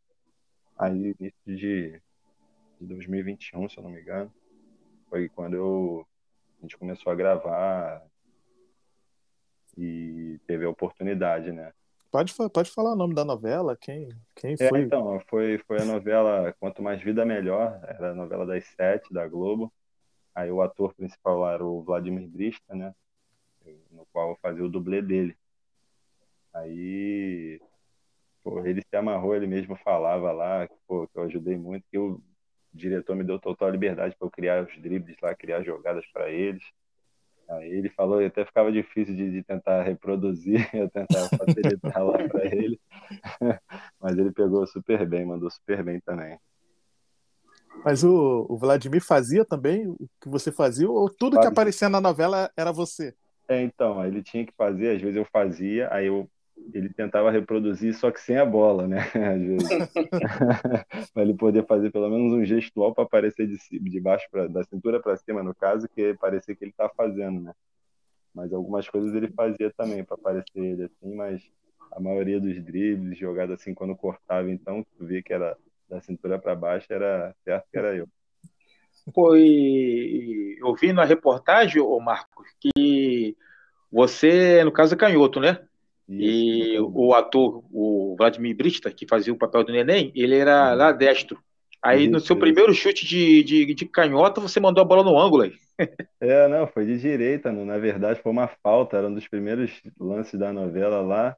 Aí 0.78 1.14
início 1.20 1.34
de, 1.46 2.00
de 2.80 2.86
2021, 2.86 3.68
se 3.68 3.76
eu 3.76 3.82
não 3.84 3.90
me 3.90 4.00
engano, 4.00 4.32
foi 5.08 5.28
quando 5.28 5.54
eu, 5.54 6.06
a 6.60 6.62
gente 6.62 6.76
começou 6.76 7.10
a 7.10 7.16
gravar 7.16 8.04
e 9.76 10.38
teve 10.46 10.64
a 10.66 10.70
oportunidade, 10.70 11.50
né? 11.50 11.72
Pode, 12.10 12.34
pode 12.52 12.70
falar 12.70 12.92
o 12.92 12.96
nome 12.96 13.14
da 13.14 13.24
novela, 13.24 13.76
quem, 13.76 14.08
quem 14.34 14.54
é, 14.58 14.68
foi? 14.68 14.82
Então, 14.82 15.20
foi, 15.28 15.58
foi 15.58 15.80
a 15.80 15.84
novela 15.84 16.52
Quanto 16.58 16.82
Mais 16.82 17.00
Vida 17.02 17.24
Melhor, 17.24 17.80
era 17.84 18.10
a 18.10 18.14
novela 18.14 18.44
das 18.44 18.64
sete 18.64 19.12
da 19.12 19.26
Globo. 19.26 19.72
Aí 20.34 20.50
o 20.50 20.60
ator 20.60 20.92
principal 20.94 21.38
lá 21.38 21.54
era 21.54 21.64
o 21.64 21.82
Vladimir 21.82 22.28
Brista, 22.28 22.74
né? 22.74 22.94
No 23.90 24.06
qual 24.12 24.30
eu 24.30 24.38
fazia 24.42 24.64
o 24.64 24.68
dublê 24.68 25.00
dele. 25.00 25.36
Aí, 26.52 27.60
pô, 28.42 28.64
ele 28.66 28.82
se 28.82 28.96
amarrou, 28.96 29.34
ele 29.34 29.46
mesmo 29.46 29.76
falava 29.76 30.32
lá, 30.32 30.68
pô, 30.86 31.06
que 31.06 31.16
eu 31.16 31.22
ajudei 31.22 31.56
muito, 31.56 31.86
que 31.90 31.98
o 31.98 32.20
diretor 32.72 33.16
me 33.16 33.24
deu 33.24 33.38
total 33.38 33.70
liberdade 33.70 34.16
para 34.16 34.26
eu 34.26 34.30
criar 34.30 34.64
os 34.64 34.80
dribles 34.80 35.16
lá, 35.20 35.34
criar 35.34 35.62
jogadas 35.62 36.04
para 36.12 36.30
eles. 36.30 36.62
Aí 37.48 37.68
ele 37.68 37.88
falou, 37.88 38.24
até 38.24 38.44
ficava 38.44 38.70
difícil 38.70 39.14
de, 39.14 39.30
de 39.30 39.42
tentar 39.42 39.82
reproduzir, 39.82 40.68
eu 40.74 40.88
tentava 40.88 41.28
facilitar 41.28 42.04
lá 42.04 42.28
para 42.28 42.46
ele. 42.46 42.80
Mas 44.00 44.16
ele 44.16 44.30
pegou 44.30 44.64
super 44.66 45.04
bem, 45.06 45.24
mandou 45.24 45.50
super 45.50 45.82
bem 45.82 46.00
também. 46.00 46.38
Mas 47.84 48.04
o, 48.04 48.46
o, 48.48 48.56
Vladimir 48.56 49.02
fazia 49.02 49.44
também 49.44 49.88
o 49.88 49.96
que 50.20 50.28
você 50.28 50.52
fazia, 50.52 50.88
ou 50.88 51.08
tudo 51.08 51.40
que 51.40 51.46
aparecia 51.46 51.88
na 51.88 52.00
novela 52.00 52.50
era 52.56 52.72
você? 52.72 53.14
É, 53.48 53.62
então, 53.62 54.04
ele 54.04 54.22
tinha 54.22 54.44
que 54.44 54.52
fazer, 54.52 54.96
às 54.96 55.02
vezes 55.02 55.16
eu 55.16 55.24
fazia, 55.24 55.92
aí 55.92 56.06
eu, 56.06 56.28
ele 56.72 56.88
tentava 56.92 57.30
reproduzir, 57.30 57.94
só 57.94 58.10
que 58.10 58.20
sem 58.20 58.36
a 58.36 58.44
bola, 58.44 58.86
né? 58.86 58.98
Às 59.14 59.40
vezes. 59.40 59.68
para 61.12 61.22
ele 61.22 61.34
poder 61.34 61.66
fazer 61.66 61.90
pelo 61.90 62.08
menos 62.08 62.32
um 62.32 62.44
gestual 62.44 62.94
para 62.94 63.04
aparecer 63.04 63.46
de, 63.46 63.58
de 63.78 64.00
baixo, 64.00 64.26
pra, 64.30 64.46
da 64.46 64.62
cintura 64.64 65.00
para 65.00 65.16
cima, 65.16 65.42
no 65.42 65.54
caso, 65.54 65.88
que 65.88 66.14
parecia 66.14 66.54
que 66.54 66.64
ele 66.64 66.70
estava 66.70 66.92
fazendo, 66.96 67.40
né? 67.40 67.52
Mas 68.34 68.52
algumas 68.52 68.88
coisas 68.88 69.14
ele 69.14 69.28
fazia 69.28 69.72
também 69.76 70.04
para 70.04 70.16
parecer 70.16 70.58
ele 70.58 70.84
assim, 70.84 71.14
mas 71.14 71.42
a 71.90 72.00
maioria 72.00 72.40
dos 72.40 72.62
dribles, 72.62 73.18
jogadas 73.18 73.60
assim, 73.60 73.74
quando 73.74 73.96
cortava, 73.96 74.50
então, 74.50 74.84
tu 74.96 75.04
via 75.04 75.22
que 75.22 75.32
era 75.32 75.56
da 75.88 76.00
cintura 76.00 76.38
para 76.38 76.54
baixo, 76.54 76.86
era 76.92 77.34
certo 77.44 77.66
que 77.70 77.78
era 77.78 77.94
eu. 77.96 78.08
Foi. 79.12 80.56
Eu 80.58 80.74
vi 80.74 80.92
na 80.92 81.04
reportagem, 81.04 81.82
ô 81.82 81.98
Marcos, 81.98 82.46
que 82.60 83.36
você, 83.90 84.62
no 84.62 84.70
caso, 84.70 84.94
é 84.94 84.96
canhoto, 84.96 85.40
né? 85.40 85.66
Isso, 86.10 86.20
e 86.20 86.80
o 86.80 87.14
ator, 87.14 87.62
o 87.72 88.16
Vladimir 88.18 88.56
Brista, 88.56 88.90
que 88.90 89.06
fazia 89.06 89.32
o 89.32 89.38
papel 89.38 89.62
do 89.62 89.72
neném, 89.72 90.10
ele 90.14 90.36
era 90.36 90.72
uhum. 90.72 90.76
lá 90.76 90.92
destro. 90.92 91.38
Aí 91.82 92.02
isso, 92.02 92.10
no 92.10 92.20
seu 92.20 92.36
primeiro 92.36 92.74
chute 92.74 93.06
de, 93.06 93.42
de, 93.42 93.74
de, 93.74 93.86
canhota, 93.86 94.40
você 94.40 94.60
mandou 94.60 94.82
a 94.82 94.84
bola 94.84 95.04
no 95.04 95.18
ângulo 95.18 95.44
aí. 95.44 95.52
É, 96.20 96.46
não, 96.48 96.66
foi 96.66 96.84
de 96.84 96.98
direita, 96.98 97.50
na 97.50 97.78
verdade 97.78 98.20
foi 98.20 98.30
uma 98.30 98.46
falta, 98.62 98.98
era 98.98 99.08
um 99.08 99.14
dos 99.14 99.26
primeiros 99.26 99.80
lances 99.98 100.38
da 100.38 100.52
novela 100.52 101.00
lá 101.00 101.34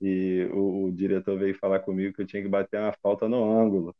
e 0.00 0.48
o, 0.52 0.84
o, 0.84 0.92
diretor 0.92 1.36
veio 1.36 1.58
falar 1.58 1.80
comigo 1.80 2.14
que 2.14 2.22
eu 2.22 2.26
tinha 2.26 2.40
que 2.40 2.48
bater 2.48 2.78
uma 2.78 2.94
falta 3.02 3.28
no 3.28 3.42
ângulo 3.60 3.92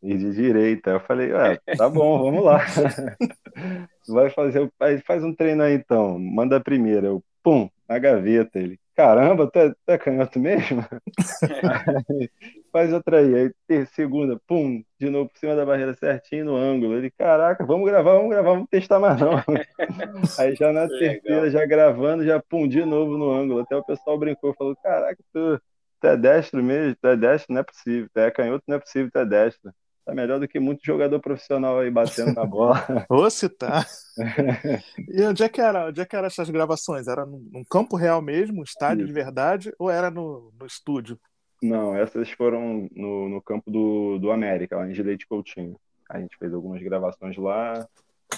e 0.00 0.16
de 0.16 0.32
direita. 0.32 0.90
Eu 0.90 1.00
falei, 1.00 1.32
ué, 1.32 1.58
tá 1.76 1.88
bom, 1.88 2.18
vamos 2.22 2.44
lá. 2.44 2.64
Vai 4.06 4.30
fazer, 4.30 4.70
faz 5.04 5.24
um 5.24 5.34
treino 5.34 5.64
aí 5.64 5.74
então, 5.74 6.18
manda 6.18 6.56
a 6.56 6.60
primeira. 6.60 7.08
Eu, 7.08 7.24
pum, 7.42 7.68
na 7.88 7.98
gaveta. 7.98 8.58
Ele, 8.58 8.78
caramba, 8.94 9.50
tu 9.50 9.58
é, 9.58 9.70
tu 9.70 9.76
é 9.88 9.98
canhoto 9.98 10.38
mesmo? 10.38 10.84
faz 12.72 12.92
outra 12.92 13.18
aí. 13.20 13.52
Aí, 13.70 13.86
segunda, 13.86 14.40
pum, 14.46 14.82
de 14.98 15.08
novo 15.08 15.28
por 15.30 15.38
cima 15.38 15.54
da 15.54 15.64
barreira 15.64 15.94
certinho 15.94 16.46
no 16.46 16.56
ângulo. 16.56 16.96
Ele, 16.96 17.10
caraca, 17.10 17.64
vamos 17.64 17.86
gravar, 17.88 18.14
vamos 18.14 18.30
gravar, 18.30 18.50
vamos 18.50 18.68
testar 18.68 18.98
mais 18.98 19.20
não. 19.20 19.36
aí 20.38 20.56
já 20.56 20.72
na 20.72 20.88
terceira, 20.88 21.50
já 21.50 21.64
gravando, 21.66 22.24
já 22.24 22.42
pum, 22.42 22.66
de 22.66 22.84
novo 22.84 23.16
no 23.16 23.30
ângulo. 23.30 23.60
Até 23.60 23.76
o 23.76 23.84
pessoal 23.84 24.18
brincou, 24.18 24.54
falou, 24.54 24.76
caraca, 24.82 25.22
tu, 25.32 25.60
tu 26.00 26.06
é 26.06 26.16
destro 26.16 26.62
mesmo? 26.62 26.96
Tu 27.00 27.06
é 27.06 27.16
destro? 27.16 27.54
Não 27.54 27.60
é 27.60 27.64
possível. 27.64 28.08
Tu 28.12 28.18
é 28.20 28.30
canhoto? 28.30 28.64
Não 28.66 28.76
é 28.76 28.80
possível, 28.80 29.10
tu 29.12 29.18
é 29.18 29.24
destro. 29.26 29.72
Tá 30.04 30.14
melhor 30.14 30.38
do 30.38 30.46
que 30.46 30.60
muito 30.60 30.84
jogador 30.84 31.18
profissional 31.18 31.78
aí 31.78 31.90
batendo 31.90 32.34
na 32.34 32.44
bola. 32.44 32.76
Se 33.30 33.48
tá. 33.48 33.86
e 35.08 35.22
onde 35.22 35.42
é 35.42 35.48
que 35.48 35.60
era? 35.62 35.88
Onde 35.88 36.00
é 36.00 36.04
que 36.04 36.14
eram 36.14 36.26
essas 36.26 36.50
gravações? 36.50 37.08
Era 37.08 37.24
num 37.24 37.64
campo 37.70 37.96
real 37.96 38.20
mesmo, 38.20 38.60
um 38.60 38.64
estádio 38.64 39.06
de 39.06 39.12
verdade, 39.12 39.72
ou 39.78 39.90
era 39.90 40.10
no, 40.10 40.52
no 40.58 40.66
estúdio? 40.66 41.18
Não, 41.62 41.96
essas 41.96 42.30
foram 42.30 42.86
no, 42.94 43.30
no 43.30 43.40
campo 43.40 43.70
do, 43.70 44.18
do 44.18 44.30
América, 44.30 44.76
lá 44.76 44.86
em 44.86 44.94
Gileite 44.94 45.26
Coutinho. 45.26 45.80
A 46.10 46.20
gente 46.20 46.36
fez 46.36 46.52
algumas 46.52 46.82
gravações 46.82 47.36
lá. 47.38 47.88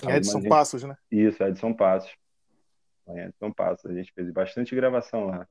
Em 0.04 0.10
Edson 0.12 0.38
gente... 0.38 0.48
Passos, 0.48 0.84
né? 0.84 0.96
Isso, 1.10 1.42
Edson 1.42 1.72
Passos. 1.72 2.14
Em 3.08 3.18
Edson 3.18 3.50
Passos. 3.50 3.90
A 3.90 3.94
gente 3.94 4.12
fez 4.12 4.30
bastante 4.30 4.74
gravação 4.76 5.26
lá. 5.26 5.48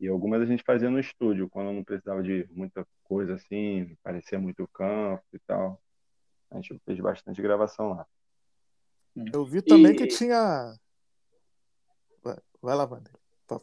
E 0.00 0.06
algumas 0.08 0.42
a 0.42 0.46
gente 0.46 0.62
fazia 0.62 0.90
no 0.90 1.00
estúdio, 1.00 1.48
quando 1.48 1.72
não 1.72 1.82
precisava 1.82 2.22
de 2.22 2.46
muita 2.50 2.86
coisa 3.04 3.34
assim, 3.34 3.96
parecia 4.02 4.38
muito 4.38 4.68
campo 4.68 5.24
e 5.32 5.38
tal. 5.40 5.80
A 6.50 6.56
gente 6.56 6.80
fez 6.84 7.00
bastante 7.00 7.42
gravação 7.42 7.90
lá. 7.90 8.06
Eu 9.32 9.44
vi 9.44 9.60
também 9.60 9.92
e... 9.92 9.96
que 9.96 10.06
tinha. 10.06 10.74
Vai 12.22 12.76
lá, 12.76 12.84
Wander. 12.84 13.12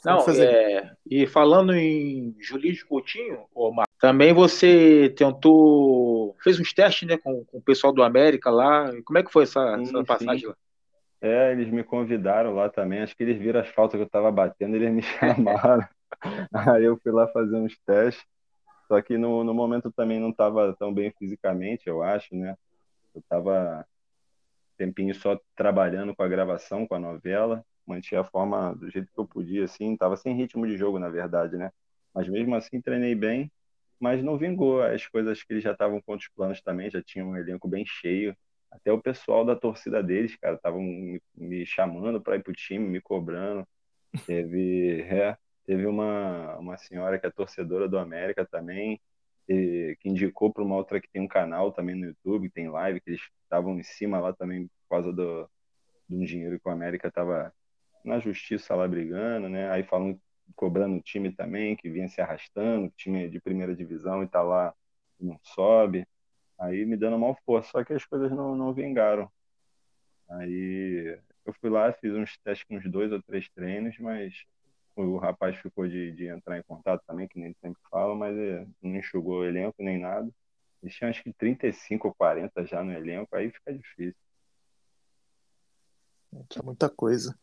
Não, 0.04 0.22
fazer. 0.22 0.48
É... 0.48 0.96
e 1.06 1.28
falando 1.28 1.74
em 1.74 2.36
Julio 2.40 2.74
Coutinho, 2.88 3.46
Omar, 3.54 3.86
também 4.00 4.34
você 4.34 5.14
tentou. 5.16 6.36
fez 6.44 6.60
uns 6.60 6.74
testes 6.74 7.08
né, 7.08 7.18
com, 7.18 7.46
com 7.46 7.60
o 7.60 7.62
pessoal 7.62 7.94
do 7.94 8.04
América 8.04 8.50
lá. 8.50 8.92
Como 9.04 9.20
é 9.20 9.24
que 9.24 9.32
foi 9.32 9.44
essa, 9.44 9.78
sim, 9.78 9.84
essa 9.84 10.04
passagem 10.04 10.42
sim. 10.42 10.48
lá? 10.48 10.56
É, 11.22 11.52
eles 11.52 11.72
me 11.72 11.84
convidaram 11.84 12.54
lá 12.54 12.70
também. 12.70 13.02
Acho 13.02 13.16
que 13.16 13.24
eles 13.24 13.38
viram 13.38 13.60
as 13.60 13.70
faltas 13.70 13.98
que 13.98 14.02
eu 14.02 14.08
estava 14.08 14.32
batendo, 14.32 14.76
eles 14.76 14.92
me 14.92 15.02
chamaram. 15.04 15.88
Aí 16.76 16.84
eu 16.84 16.98
fui 17.02 17.12
lá 17.12 17.28
fazer 17.28 17.56
uns 17.56 17.78
testes, 17.86 18.26
só 18.88 19.02
que 19.02 19.18
no, 19.18 19.44
no 19.44 19.54
momento 19.54 19.92
também 19.92 20.20
não 20.20 20.30
estava 20.30 20.76
tão 20.76 20.94
bem 20.94 21.14
fisicamente, 21.18 21.88
eu 21.88 22.04
acho, 22.04 22.36
né? 22.36 22.56
Eu 23.14 23.22
estava 23.22 23.86
tempinho 24.78 25.16
só 25.16 25.40
trabalhando 25.56 26.16
com 26.16 26.24
a 26.24 26.28
gravação, 26.28 26.88
com 26.88 26.96
a 26.96 27.00
novela, 27.00 27.66
mantinha 27.86 28.22
a 28.22 28.24
forma 28.24 28.74
do 28.76 28.90
jeito 28.90 29.12
que 29.14 29.20
eu 29.20 29.28
podia, 29.28 29.66
assim, 29.66 29.96
tava 29.96 30.18
sem 30.18 30.36
ritmo 30.36 30.68
de 30.68 30.78
jogo, 30.78 31.00
na 31.00 31.10
verdade, 31.10 31.58
né? 31.58 31.72
Mas 32.14 32.28
mesmo 32.28 32.56
assim 32.56 32.82
treinei 32.82 33.16
bem, 33.16 33.52
mas 34.00 34.24
não 34.24 34.38
vingou. 34.38 34.82
As 34.82 35.08
coisas 35.08 35.44
que 35.44 35.54
eles 35.54 35.64
já 35.64 35.72
estavam 35.72 36.02
com 36.02 36.14
outros 36.14 36.30
planos 36.36 36.62
também, 36.62 36.90
já 36.90 37.02
tinham 37.02 37.30
um 37.30 37.38
elenco 37.38 37.68
bem 37.68 37.86
cheio. 37.86 38.36
Até 38.72 38.92
o 38.92 39.02
pessoal 39.02 39.46
da 39.46 39.56
torcida 39.56 40.04
deles, 40.04 40.36
cara, 40.36 40.56
estavam 40.56 40.82
me, 40.82 41.22
me, 41.36 41.66
chamando 41.66 42.22
para 42.22 42.36
ir 42.36 42.44
pro 42.44 42.54
time, 42.54 42.88
me 42.88 43.02
cobrando. 43.02 43.66
Teve, 44.26 45.02
é, 45.04 45.38
Teve 45.66 45.86
uma, 45.86 46.58
uma 46.58 46.78
senhora 46.78 47.20
que 47.20 47.26
é 47.26 47.32
torcedora 47.32 47.88
do 47.88 47.98
América 47.98 48.46
também, 48.46 49.02
e, 49.48 49.98
que 50.00 50.10
indicou 50.10 50.52
para 50.52 50.64
uma 50.64 50.76
outra 50.76 51.00
que 51.02 51.10
tem 51.10 51.22
um 51.22 51.28
canal 51.28 51.72
também 51.72 51.96
no 51.96 52.06
YouTube, 52.08 52.50
tem 52.50 52.70
live, 52.70 53.02
que 53.02 53.12
eles 53.12 53.22
estavam 53.44 53.80
em 53.80 53.84
cima 53.84 54.20
lá 54.20 54.34
também 54.34 54.68
por 54.68 54.90
causa 54.90 55.14
do, 55.14 55.50
de 56.08 56.16
um 56.16 56.24
dinheiro 56.26 56.60
que 56.60 56.68
o 56.68 56.72
América 56.72 57.08
estava 57.08 57.54
na 58.04 58.20
justiça 58.20 58.76
lá 58.76 58.88
brigando, 58.88 59.50
né? 59.50 59.70
Aí 59.72 59.84
falam 59.84 60.20
cobrando 60.56 60.98
o 60.98 61.02
time 61.02 61.32
também, 61.32 61.76
que 61.76 61.90
vinha 61.90 62.08
se 62.08 62.22
arrastando, 62.22 62.92
time 62.96 63.28
de 63.30 63.40
primeira 63.42 63.76
divisão 63.76 64.24
e 64.24 64.28
tá 64.28 64.42
lá 64.44 64.74
não 65.20 65.40
sobe. 65.44 66.08
Aí 66.60 66.86
me 66.86 66.96
dando 66.96 67.18
mal 67.20 67.38
força, 67.46 67.72
só 67.72 67.84
que 67.84 67.94
as 67.94 68.06
coisas 68.06 68.32
não, 68.32 68.56
não 68.56 68.74
vingaram. 68.74 69.30
Aí 70.30 71.20
eu 71.46 71.54
fui 71.54 71.70
lá, 71.70 71.92
fiz 71.94 72.14
uns 72.14 72.38
testes 72.38 72.66
com 72.68 72.78
uns 72.78 72.90
dois 72.90 73.12
ou 73.12 73.22
três 73.22 73.50
treinos, 73.50 73.98
mas 74.00 74.46
o 74.96 75.18
rapaz 75.18 75.58
ficou 75.58 75.88
de, 75.88 76.12
de 76.14 76.28
entrar 76.28 76.58
em 76.58 76.64
contato 76.64 77.04
também, 77.06 77.28
que 77.28 77.40
nem 77.40 77.54
sempre 77.62 77.80
fala, 77.90 78.16
mas 78.16 78.38
é, 78.38 78.66
não 78.82 78.96
enxugou 78.96 79.40
o 79.40 79.46
elenco 79.46 79.76
nem 79.80 80.00
nada. 80.00 80.30
Eles 80.82 80.96
tinham 80.96 81.10
acho 81.10 81.24
que 81.24 81.34
35 81.34 82.08
ou 82.08 82.14
40 82.14 82.66
já 82.66 82.84
no 82.84 82.94
elenco, 82.94 83.36
aí 83.36 83.52
fica 83.52 83.74
difícil. 83.74 84.16
É 86.34 86.62
muita 86.64 86.90
coisa. 86.90 87.38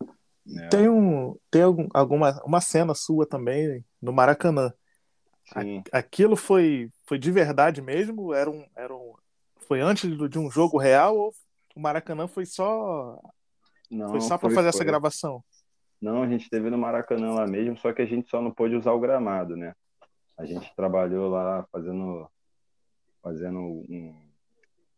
É. 0.59 0.69
Tem, 0.69 0.89
um, 0.89 1.37
tem 1.51 1.63
algum, 1.63 1.89
alguma 1.95 2.43
uma 2.45 2.61
cena 2.61 2.95
sua 2.95 3.27
também 3.27 3.85
no 4.01 4.13
Maracanã. 4.13 4.73
Sim. 5.53 5.83
Aquilo 5.93 6.37
foi, 6.37 6.91
foi 7.07 7.19
de 7.19 7.31
verdade 7.31 7.81
mesmo? 7.81 8.33
Era 8.33 8.51
um, 8.51 8.67
era 8.77 8.95
um, 8.95 9.15
foi 9.67 9.81
antes 9.81 10.11
de 10.29 10.39
um 10.39 10.51
jogo 10.51 10.79
real 10.79 11.17
ou 11.17 11.35
o 11.75 11.81
Maracanã 11.81 12.29
foi 12.29 12.45
só 12.45 13.19
não, 13.91 14.11
foi 14.11 14.21
só 14.21 14.39
para 14.39 14.51
fazer 14.51 14.71
foi. 14.73 14.81
essa 14.81 14.85
gravação? 14.85 15.45
Não, 16.03 16.25
a 16.25 16.29
gente 16.29 16.51
teve 16.51 16.69
no 16.69 16.77
Maracanã 16.77 17.33
lá 17.33 17.47
mesmo, 17.47 17.79
só 17.79 17.93
que 17.93 18.03
a 18.03 18.05
gente 18.05 18.29
só 18.29 18.43
não 18.43 18.51
pôde 18.51 18.75
usar 18.75 18.91
o 18.91 18.99
gramado, 18.99 19.57
né? 19.57 19.73
A 20.37 20.45
gente 20.45 20.75
trabalhou 20.75 21.31
lá 21.31 21.65
fazendo, 21.71 22.29
fazendo 23.23 23.61
um, 23.61 24.13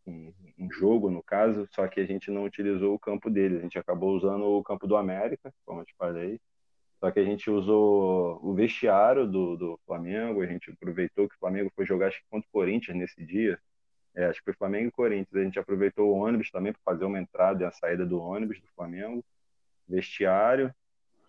um, 0.07 0.33
um, 0.59 0.73
jogo, 0.73 1.11
no 1.11 1.23
caso, 1.23 1.69
só 1.73 1.87
que 1.87 2.01
a 2.01 2.07
gente 2.07 2.31
não 2.31 2.45
utilizou 2.45 2.95
o 2.95 2.99
campo 2.99 3.29
dele. 3.29 3.59
A 3.59 3.61
gente 3.61 3.79
acabou 3.79 4.17
usando 4.17 4.45
o 4.45 4.63
campo 4.63 4.87
do 4.87 4.97
América, 4.97 5.53
como 5.67 5.83
eu 5.83 5.85
te 5.85 5.95
falei. 5.99 6.41
Só 7.01 7.11
que 7.11 7.21
a 7.21 7.25
gente 7.25 7.51
usou 7.51 8.41
o 8.43 8.55
vestiário 8.55 9.27
do, 9.27 9.57
do 9.59 9.81
Flamengo, 9.87 10.41
a 10.41 10.47
gente 10.47 10.71
aproveitou 10.71 11.29
que 11.29 11.35
o 11.35 11.39
Flamengo 11.39 11.71
foi 11.77 11.85
jogar 11.85 12.07
acho 12.09 12.21
que 12.21 12.31
contra 12.31 12.49
o 12.49 12.53
Corinthians 12.53 12.97
nesse 12.97 13.23
dia. 13.27 13.61
É, 14.15 14.25
acho 14.25 14.39
que 14.39 14.47
foi 14.47 14.55
Flamengo 14.55 14.89
e 14.89 14.93
Corinthians. 14.93 15.37
A 15.37 15.45
gente 15.45 15.59
aproveitou 15.59 16.09
o 16.09 16.17
ônibus 16.17 16.51
também 16.51 16.73
para 16.73 16.81
fazer 16.83 17.05
uma 17.05 17.21
entrada 17.21 17.63
e 17.63 17.67
a 17.67 17.71
saída 17.71 18.07
do 18.07 18.19
ônibus 18.19 18.59
do 18.59 18.69
Flamengo, 18.75 19.23
vestiário 19.87 20.75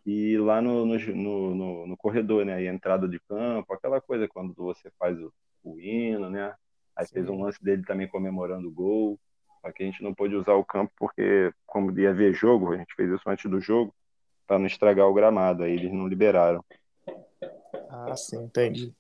e 0.06 0.38
lá 0.38 0.62
no, 0.62 0.86
no, 0.86 1.56
no, 1.56 1.88
no, 1.88 1.98
corredor, 1.98 2.46
né? 2.46 2.62
E 2.62 2.68
entrada 2.68 3.08
de 3.08 3.20
campo, 3.22 3.74
aquela 3.74 4.00
coisa 4.00 4.28
quando 4.28 4.54
você 4.54 4.92
faz 5.00 5.20
o, 5.20 5.34
o 5.64 5.80
hino, 5.80 6.30
né? 6.30 6.54
Aí 6.96 7.08
Sim. 7.08 7.14
fez 7.16 7.30
um 7.30 7.42
lance 7.42 7.62
dele 7.64 7.84
também 7.84 8.08
comemorando 8.08 8.68
o 8.68 8.72
gol. 8.72 9.20
Só 9.62 9.72
que 9.72 9.82
a 9.82 9.86
gente 9.86 10.04
não 10.04 10.14
pôde 10.14 10.36
usar 10.36 10.54
o 10.54 10.64
campo 10.64 10.94
porque, 10.98 11.52
como 11.66 11.98
ia 12.00 12.14
ver 12.14 12.34
jogo, 12.34 12.74
a 12.74 12.78
gente 12.78 12.94
fez 12.96 13.10
isso 13.10 13.28
antes 13.28 13.50
do 13.50 13.60
jogo, 13.60 13.94
para 14.46 14.60
não 14.60 14.68
estragar 14.68 15.08
o 15.08 15.14
gramado. 15.14 15.64
Aí 15.64 15.74
eles 15.74 15.92
não 15.92 16.08
liberaram. 16.08 16.64
Ah, 17.90 18.16
sim, 18.16 18.44
entendi. 18.44 18.94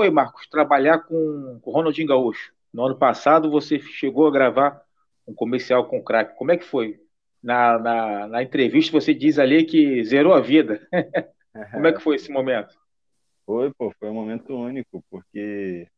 Oi, 0.00 0.10
Marcos, 0.10 0.46
trabalhar 0.48 1.00
com, 1.00 1.60
com 1.60 1.70
o 1.70 1.74
Ronaldinho 1.74 2.08
Gaúcho. 2.08 2.54
No 2.72 2.86
ano 2.86 2.96
passado 2.96 3.50
você 3.50 3.78
chegou 3.78 4.26
a 4.26 4.32
gravar 4.32 4.82
um 5.28 5.34
comercial 5.34 5.84
com 5.86 5.98
o 5.98 6.02
crack. 6.02 6.34
Como 6.36 6.50
é 6.50 6.56
que 6.56 6.64
foi? 6.64 7.01
Na, 7.42 7.78
na, 7.78 8.28
na, 8.28 8.42
entrevista 8.42 8.92
você 8.92 9.12
diz 9.12 9.38
ali 9.38 9.64
que 9.64 10.04
zerou 10.04 10.32
a 10.32 10.40
vida. 10.40 10.86
Como 11.72 11.86
é 11.86 11.92
que 11.92 12.00
foi 12.00 12.16
esse 12.16 12.30
momento? 12.30 12.74
Foi, 13.44 13.72
pô, 13.74 13.92
foi 13.98 14.08
um 14.08 14.14
momento 14.14 14.54
único, 14.54 15.04
porque 15.10 15.88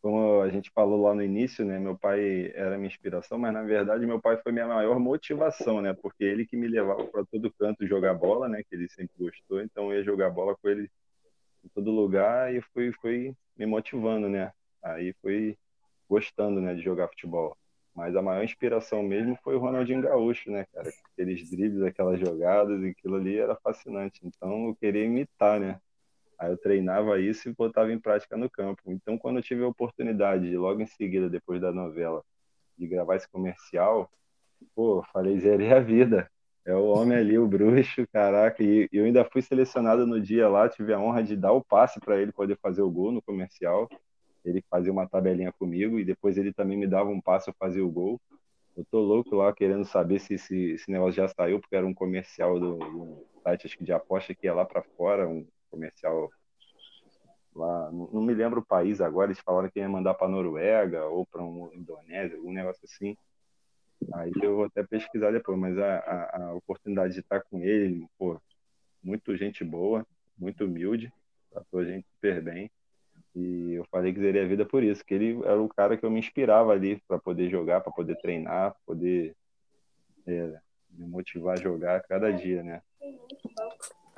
como 0.00 0.40
a 0.40 0.48
gente 0.48 0.70
falou 0.70 1.02
lá 1.02 1.14
no 1.14 1.22
início, 1.22 1.64
né, 1.64 1.78
meu 1.78 1.98
pai 1.98 2.52
era 2.54 2.76
minha 2.76 2.86
inspiração, 2.86 3.38
mas 3.38 3.52
na 3.52 3.62
verdade 3.62 4.06
meu 4.06 4.20
pai 4.20 4.36
foi 4.36 4.52
minha 4.52 4.66
maior 4.66 5.00
motivação, 5.00 5.82
né, 5.82 5.92
porque 5.94 6.22
ele 6.22 6.46
que 6.46 6.56
me 6.56 6.68
levava 6.68 7.04
para 7.06 7.24
todo 7.24 7.52
canto 7.58 7.86
jogar 7.86 8.14
bola, 8.14 8.48
né, 8.48 8.62
que 8.62 8.74
ele 8.76 8.88
sempre 8.88 9.16
gostou, 9.18 9.60
então 9.60 9.90
eu 9.90 9.98
ia 9.98 10.04
jogar 10.04 10.30
bola 10.30 10.56
com 10.56 10.68
ele 10.68 10.88
em 11.64 11.68
todo 11.68 11.90
lugar 11.90 12.54
e 12.54 12.60
foi 12.72 12.92
foi 12.92 13.34
me 13.56 13.66
motivando, 13.66 14.28
né. 14.28 14.52
Aí 14.82 15.12
foi 15.20 15.58
gostando, 16.08 16.60
né, 16.60 16.74
de 16.74 16.82
jogar 16.82 17.08
futebol. 17.08 17.56
Mas 17.96 18.14
a 18.14 18.20
maior 18.20 18.44
inspiração 18.44 19.02
mesmo 19.02 19.38
foi 19.42 19.56
o 19.56 19.58
Ronaldinho 19.58 20.02
Gaúcho, 20.02 20.50
né, 20.50 20.66
cara? 20.70 20.92
Aqueles 21.12 21.48
dribles, 21.50 21.82
aquelas 21.82 22.20
jogadas, 22.20 22.82
e 22.82 22.88
aquilo 22.90 23.16
ali 23.16 23.38
era 23.38 23.56
fascinante. 23.56 24.20
Então 24.22 24.68
eu 24.68 24.76
queria 24.76 25.06
imitar, 25.06 25.58
né? 25.58 25.80
Aí 26.38 26.50
eu 26.50 26.58
treinava 26.58 27.18
isso 27.18 27.48
e 27.48 27.54
botava 27.54 27.90
em 27.90 27.98
prática 27.98 28.36
no 28.36 28.50
campo. 28.50 28.82
Então 28.88 29.16
quando 29.16 29.38
eu 29.38 29.42
tive 29.42 29.64
a 29.64 29.68
oportunidade, 29.68 30.50
de, 30.50 30.58
logo 30.58 30.82
em 30.82 30.86
seguida, 30.86 31.30
depois 31.30 31.58
da 31.58 31.72
novela, 31.72 32.22
de 32.76 32.86
gravar 32.86 33.16
esse 33.16 33.28
comercial, 33.30 34.10
pô, 34.74 35.02
falei, 35.10 35.40
zerei 35.40 35.72
a 35.72 35.80
vida. 35.80 36.30
É 36.66 36.74
o 36.74 36.84
homem 36.84 37.16
ali, 37.16 37.38
o 37.38 37.46
bruxo, 37.46 38.06
caraca. 38.12 38.62
E 38.62 38.88
eu 38.92 39.06
ainda 39.06 39.24
fui 39.24 39.40
selecionado 39.40 40.06
no 40.06 40.20
dia 40.20 40.48
lá, 40.48 40.68
tive 40.68 40.92
a 40.92 41.00
honra 41.00 41.22
de 41.22 41.34
dar 41.34 41.52
o 41.52 41.64
passe 41.64 41.98
para 41.98 42.20
ele 42.20 42.32
poder 42.32 42.58
fazer 42.58 42.82
o 42.82 42.90
gol 42.90 43.10
no 43.10 43.22
comercial 43.22 43.88
ele 44.48 44.64
fazia 44.70 44.92
uma 44.92 45.08
tabelinha 45.08 45.52
comigo 45.52 45.98
e 45.98 46.04
depois 46.04 46.38
ele 46.38 46.52
também 46.52 46.76
me 46.76 46.86
dava 46.86 47.10
um 47.10 47.20
passo, 47.20 47.50
eu 47.50 47.54
fazia 47.58 47.84
o 47.84 47.90
gol. 47.90 48.20
Eu 48.76 48.84
tô 48.90 49.00
louco 49.00 49.34
lá 49.34 49.52
querendo 49.52 49.84
saber 49.84 50.20
se 50.20 50.34
esse, 50.34 50.72
esse 50.72 50.90
negócio 50.90 51.14
já 51.14 51.28
saiu, 51.28 51.58
porque 51.60 51.74
era 51.74 51.86
um 51.86 51.94
comercial 51.94 52.60
do, 52.60 52.76
do 52.76 53.26
site 53.42 53.66
acho 53.66 53.78
que 53.78 53.84
de 53.84 53.92
aposta 53.92 54.34
que 54.34 54.46
ia 54.46 54.54
lá 54.54 54.64
para 54.64 54.82
fora, 54.96 55.28
um 55.28 55.46
comercial 55.70 56.30
lá, 57.54 57.90
não, 57.90 58.08
não, 58.12 58.22
me 58.22 58.34
lembro 58.34 58.60
o 58.60 58.64
país 58.64 59.00
agora, 59.00 59.28
eles 59.28 59.40
falaram 59.40 59.70
que 59.70 59.78
ia 59.78 59.88
mandar 59.88 60.14
para 60.14 60.28
Noruega 60.28 61.06
ou 61.06 61.24
para 61.26 61.42
um 61.42 61.72
Indonésia, 61.72 62.36
algum 62.36 62.52
negócio 62.52 62.84
assim. 62.84 63.16
Aí 64.14 64.30
eu 64.42 64.56
vou 64.56 64.64
até 64.66 64.82
pesquisar 64.82 65.32
depois, 65.32 65.58
mas 65.58 65.78
a, 65.78 65.98
a, 65.98 66.42
a 66.42 66.54
oportunidade 66.54 67.14
de 67.14 67.20
estar 67.20 67.40
com 67.40 67.62
ele, 67.62 68.06
pô, 68.18 68.38
muito 69.02 69.34
gente 69.36 69.64
boa, 69.64 70.06
muito 70.38 70.64
humilde, 70.64 71.10
tratou 71.50 71.80
a 71.80 71.84
gente 71.84 72.06
super 72.14 72.42
bem. 72.42 72.70
E 73.36 73.74
eu 73.74 73.84
falei 73.90 74.14
que 74.14 74.20
zerei 74.20 74.42
a 74.42 74.48
vida 74.48 74.64
por 74.64 74.82
isso, 74.82 75.04
que 75.04 75.12
ele 75.12 75.38
era 75.44 75.60
o 75.60 75.68
cara 75.68 75.94
que 75.94 76.06
eu 76.06 76.10
me 76.10 76.18
inspirava 76.18 76.72
ali 76.72 77.02
para 77.06 77.18
poder 77.18 77.50
jogar, 77.50 77.82
para 77.82 77.92
poder 77.92 78.16
treinar, 78.16 78.74
poder 78.86 79.36
é, 80.26 80.58
me 80.90 81.06
motivar 81.06 81.58
a 81.58 81.60
jogar 81.60 82.02
cada 82.04 82.32
dia, 82.32 82.62
né? 82.62 82.80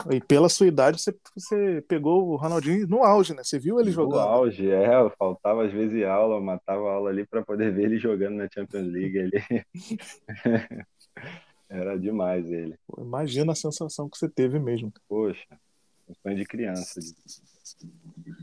E 0.08 0.20
pela 0.20 0.48
sua 0.48 0.68
idade, 0.68 1.02
você, 1.02 1.12
você 1.34 1.84
pegou 1.88 2.28
o 2.28 2.36
Ronaldinho 2.36 2.86
no 2.86 3.02
auge, 3.02 3.34
né? 3.34 3.42
Você 3.42 3.58
viu 3.58 3.80
ele 3.80 3.90
jogando? 3.90 4.20
No 4.20 4.28
auge, 4.28 4.70
é. 4.70 4.94
Eu 4.94 5.10
faltava 5.18 5.66
às 5.66 5.72
vezes 5.72 6.04
aula, 6.04 6.40
matava 6.40 6.88
aula 6.88 7.10
ali 7.10 7.26
para 7.26 7.44
poder 7.44 7.72
ver 7.72 7.86
ele 7.86 7.98
jogando 7.98 8.36
na 8.36 8.48
Champions 8.48 8.86
League 8.86 9.18
ali. 9.18 9.42
Era 11.68 11.98
demais 11.98 12.48
ele. 12.48 12.76
Imagina 12.96 13.50
a 13.50 13.56
sensação 13.56 14.08
que 14.08 14.16
você 14.16 14.28
teve 14.28 14.60
mesmo. 14.60 14.92
Poxa, 15.08 15.58
um 16.08 16.14
sonho 16.22 16.36
de 16.36 16.44
criança. 16.44 17.00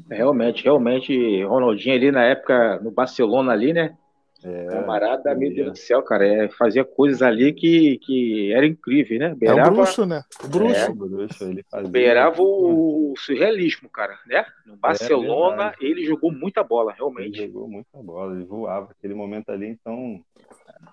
Realmente, 0.09 0.63
realmente, 0.63 1.43
Ronaldinho 1.43 1.95
ali 1.95 2.11
na 2.11 2.23
época 2.23 2.79
no 2.79 2.91
Barcelona 2.91 3.51
ali, 3.51 3.73
né? 3.73 3.95
É, 4.43 4.67
Camarada, 4.67 5.33
meu 5.33 5.51
Deus 5.51 5.71
do 5.71 5.77
céu, 5.77 6.03
cara, 6.03 6.23
é, 6.27 6.47
fazia 6.49 6.85
coisas 6.85 7.23
ali 7.23 7.51
que, 7.51 7.97
que 7.97 8.53
era 8.53 8.67
incrível, 8.67 9.17
né? 9.17 9.33
Beirava, 9.33 9.69
é 9.69 9.71
o 9.71 9.75
bruxo, 9.75 10.05
né? 10.05 10.23
O 10.43 10.47
bruxo. 10.47 10.75
É, 10.75 10.93
bruxo 10.93 11.43
ele 11.45 11.63
fazia. 11.63 11.89
Beirava 11.89 12.41
o, 12.43 13.11
o 13.11 13.17
surrealismo, 13.17 13.89
cara, 13.89 14.19
né? 14.27 14.45
No 14.63 14.75
Barcelona, 14.77 15.73
é 15.81 15.85
ele 15.85 16.05
jogou 16.05 16.31
muita 16.31 16.63
bola, 16.63 16.93
realmente. 16.93 17.39
Ele 17.39 17.51
jogou 17.51 17.67
muita 17.67 17.97
bola, 18.03 18.35
ele 18.35 18.45
voava. 18.45 18.91
Aquele 18.91 19.15
momento 19.15 19.49
ali, 19.49 19.67
então, 19.67 20.23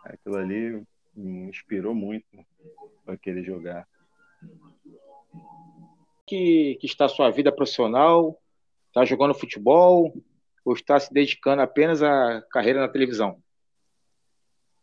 aquilo 0.07 0.37
ali 0.37 0.83
me 1.15 1.51
inspirou 1.51 1.95
muito 1.95 2.25
para 3.05 3.19
querer 3.19 3.43
jogar. 3.43 3.87
Que, 6.33 6.79
que 6.81 6.87
está 6.87 7.09
sua 7.09 7.31
vida 7.31 7.53
profissional, 7.53 8.43
Está 8.93 9.07
jogando 9.07 9.33
futebol 9.33 10.15
ou 10.63 10.75
está 10.75 11.01
se 11.01 11.13
dedicando 11.13 11.63
apenas 11.63 12.03
à 12.03 12.43
carreira 12.51 12.79
na 12.79 12.89
televisão? 12.89 13.43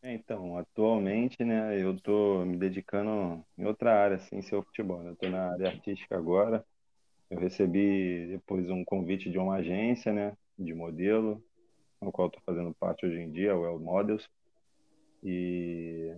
É, 0.02 0.16
então, 0.16 0.58
atualmente, 0.58 1.44
né, 1.44 1.80
eu 1.80 1.94
estou 1.94 2.44
me 2.44 2.58
dedicando 2.58 3.46
em 3.56 3.66
outra 3.66 3.94
área, 4.02 4.18
sem 4.18 4.42
ser 4.42 4.56
o 4.56 4.64
futebol. 4.64 5.04
Né? 5.04 5.16
Eu 5.22 5.30
na 5.30 5.52
área 5.52 5.68
artística 5.68 6.18
agora. 6.18 6.66
Eu 7.30 7.40
recebi 7.40 8.26
depois 8.30 8.68
um 8.72 8.84
convite 8.84 9.30
de 9.30 9.38
uma 9.38 9.58
agência, 9.58 10.12
né, 10.12 10.36
de 10.58 10.74
modelo, 10.74 11.44
no 12.02 12.12
qual 12.12 12.30
estou 12.30 12.42
fazendo 12.44 12.74
parte 12.74 13.06
hoje 13.06 13.20
em 13.20 13.32
dia, 13.32 13.56
o 13.56 13.62
Well 13.62 13.80
Models. 13.80 14.28
E 15.24 16.16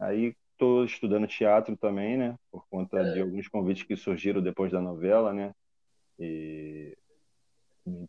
aí 0.00 0.34
estou 0.58 0.84
estudando 0.84 1.28
teatro 1.28 1.76
também, 1.76 2.16
né, 2.16 2.36
por 2.50 2.66
conta 2.68 3.12
de 3.12 3.20
alguns 3.20 3.46
convites 3.46 3.84
que 3.84 3.96
surgiram 3.96 4.42
depois 4.42 4.72
da 4.72 4.80
novela, 4.80 5.32
né. 5.32 5.54
E 6.18 6.96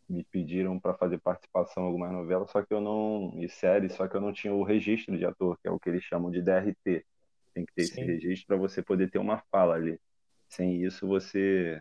me, 0.10 0.24
pediram 0.26 0.80
para 0.80 0.96
fazer 0.96 1.20
participação 1.20 1.84
em 1.84 1.86
algumas 1.86 2.12
novelas, 2.12 2.50
só 2.52 2.62
que 2.62 2.74
eu 2.74 2.82
não. 2.82 3.34
e 3.38 3.48
séries, 3.48 3.94
só 3.94 4.08
que 4.08 4.16
eu 4.16 4.22
não 4.22 4.34
tinha 4.34 4.54
o 4.54 4.64
registro 4.64 5.18
de 5.18 5.26
ator, 5.26 5.58
que 5.62 5.68
é 5.68 5.72
o 5.72 5.80
que 5.80 5.90
eles 5.90 6.04
chamam 6.04 6.32
de 6.32 6.42
DRT. 6.42 7.06
Tem 7.54 7.66
que 7.66 7.74
ter 7.74 7.84
Sim. 7.84 8.02
esse 8.02 8.04
registro 8.04 8.48
para 8.48 8.58
você 8.58 8.82
poder 8.82 9.10
ter 9.10 9.20
uma 9.20 9.42
fala 9.52 9.76
ali. 9.76 10.00
Sem 10.50 10.84
isso, 10.84 11.08
você 11.08 11.80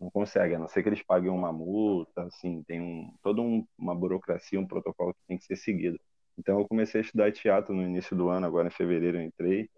não 0.00 0.10
consegue, 0.10 0.54
a 0.54 0.58
não 0.58 0.68
ser 0.68 0.82
que 0.82 0.88
eles 0.88 1.02
paguem 1.02 1.30
uma 1.30 1.52
multa, 1.52 2.24
assim, 2.24 2.62
tem 2.64 2.80
um, 2.80 3.12
toda 3.22 3.40
um, 3.40 3.66
uma 3.76 3.94
burocracia, 3.94 4.60
um 4.60 4.66
protocolo 4.66 5.14
que 5.14 5.20
tem 5.26 5.38
que 5.38 5.44
ser 5.44 5.56
seguido. 5.56 5.98
Então, 6.36 6.58
eu 6.58 6.68
comecei 6.68 7.00
a 7.00 7.04
estudar 7.04 7.32
teatro 7.32 7.74
no 7.74 7.82
início 7.82 8.16
do 8.16 8.28
ano, 8.28 8.46
agora 8.46 8.68
em 8.68 8.72
fevereiro 8.72 9.18
eu 9.18 9.22
entrei. 9.22 9.68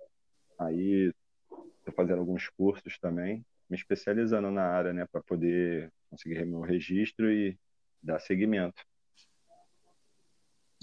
Aí, 0.60 1.10
estou 1.78 1.94
fazendo 1.96 2.18
alguns 2.18 2.50
cursos 2.50 2.98
também, 2.98 3.42
me 3.68 3.76
especializando 3.76 4.50
na 4.50 4.64
área, 4.64 4.92
né, 4.92 5.06
para 5.10 5.22
poder 5.22 5.90
conseguir 6.10 6.44
meu 6.44 6.60
registro 6.60 7.32
e 7.32 7.56
dar 8.02 8.20
seguimento. 8.20 8.84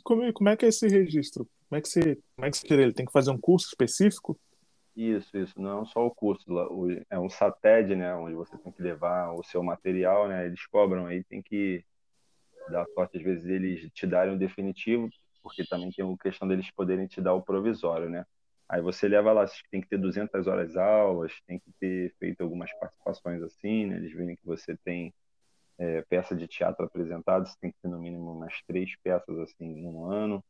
Como, 0.04 0.34
como 0.34 0.50
é 0.50 0.58
que 0.58 0.66
é 0.66 0.70
esse 0.70 0.88
registro? 0.88 1.48
Como 1.70 1.78
é 1.78 1.82
que 1.82 1.88
você, 1.90 2.16
como 2.36 2.48
é 2.48 2.50
que 2.50 2.58
você 2.58 2.68
tira 2.68 2.82
ele? 2.82 2.94
Tem 2.94 3.06
que 3.06 3.12
fazer 3.12 3.30
um 3.30 3.40
curso 3.40 3.68
específico? 3.68 4.40
Isso, 4.96 5.38
isso. 5.38 5.62
Não 5.62 5.84
é 5.84 5.86
só 5.86 6.04
o 6.08 6.16
curso, 6.16 6.44
é 7.08 7.20
um 7.20 7.30
SATED, 7.30 7.96
né? 7.96 8.16
Onde 8.16 8.34
você 8.34 8.58
tem 8.58 8.72
que 8.72 8.82
levar 8.82 9.32
o 9.34 9.44
seu 9.44 9.62
material, 9.62 10.28
né? 10.28 10.48
Eles 10.48 10.66
cobram 10.66 11.06
aí, 11.06 11.24
tem 11.24 11.42
que 11.42 11.86
dar 12.72 12.86
sorte, 12.96 13.18
às 13.18 13.24
vezes, 13.24 13.46
eles 13.46 13.92
te 13.94 14.08
darem 14.08 14.34
o 14.34 14.40
definitivo, 14.40 15.08
porque 15.44 15.64
também 15.68 15.92
tem 15.92 16.04
a 16.04 16.18
questão 16.18 16.48
deles 16.48 16.72
poderem 16.72 17.06
te 17.06 17.22
dar 17.22 17.34
o 17.34 17.44
provisório, 17.44 18.10
né? 18.10 18.26
Aí 18.70 18.82
você 18.82 19.08
leva 19.08 19.32
lá, 19.32 19.46
tem 19.72 19.82
que 19.82 19.88
ter 19.88 19.98
200 19.98 20.48
horas 20.48 20.76
aulas, 20.76 21.34
tem 21.48 21.60
que 21.60 21.72
ter 21.80 22.14
feito 22.20 22.42
algumas 22.42 22.72
participações 22.80 23.42
assim, 23.42 23.86
né? 23.86 23.98
Eles 23.98 24.14
veem 24.14 24.36
que 24.36 24.46
você 24.46 24.76
tem 24.84 25.14
é, 25.78 26.02
peça 26.04 26.36
de 26.36 26.48
teatro 26.48 26.86
apresentada, 26.86 27.46
você 27.46 27.56
tem 27.62 27.72
que 27.72 27.78
ter 27.82 27.88
no 27.88 28.00
mínimo 28.00 28.32
umas 28.32 28.62
três 28.68 28.96
peças 29.04 29.38
assim 29.40 29.82
no 29.82 30.06
ano. 30.06 30.44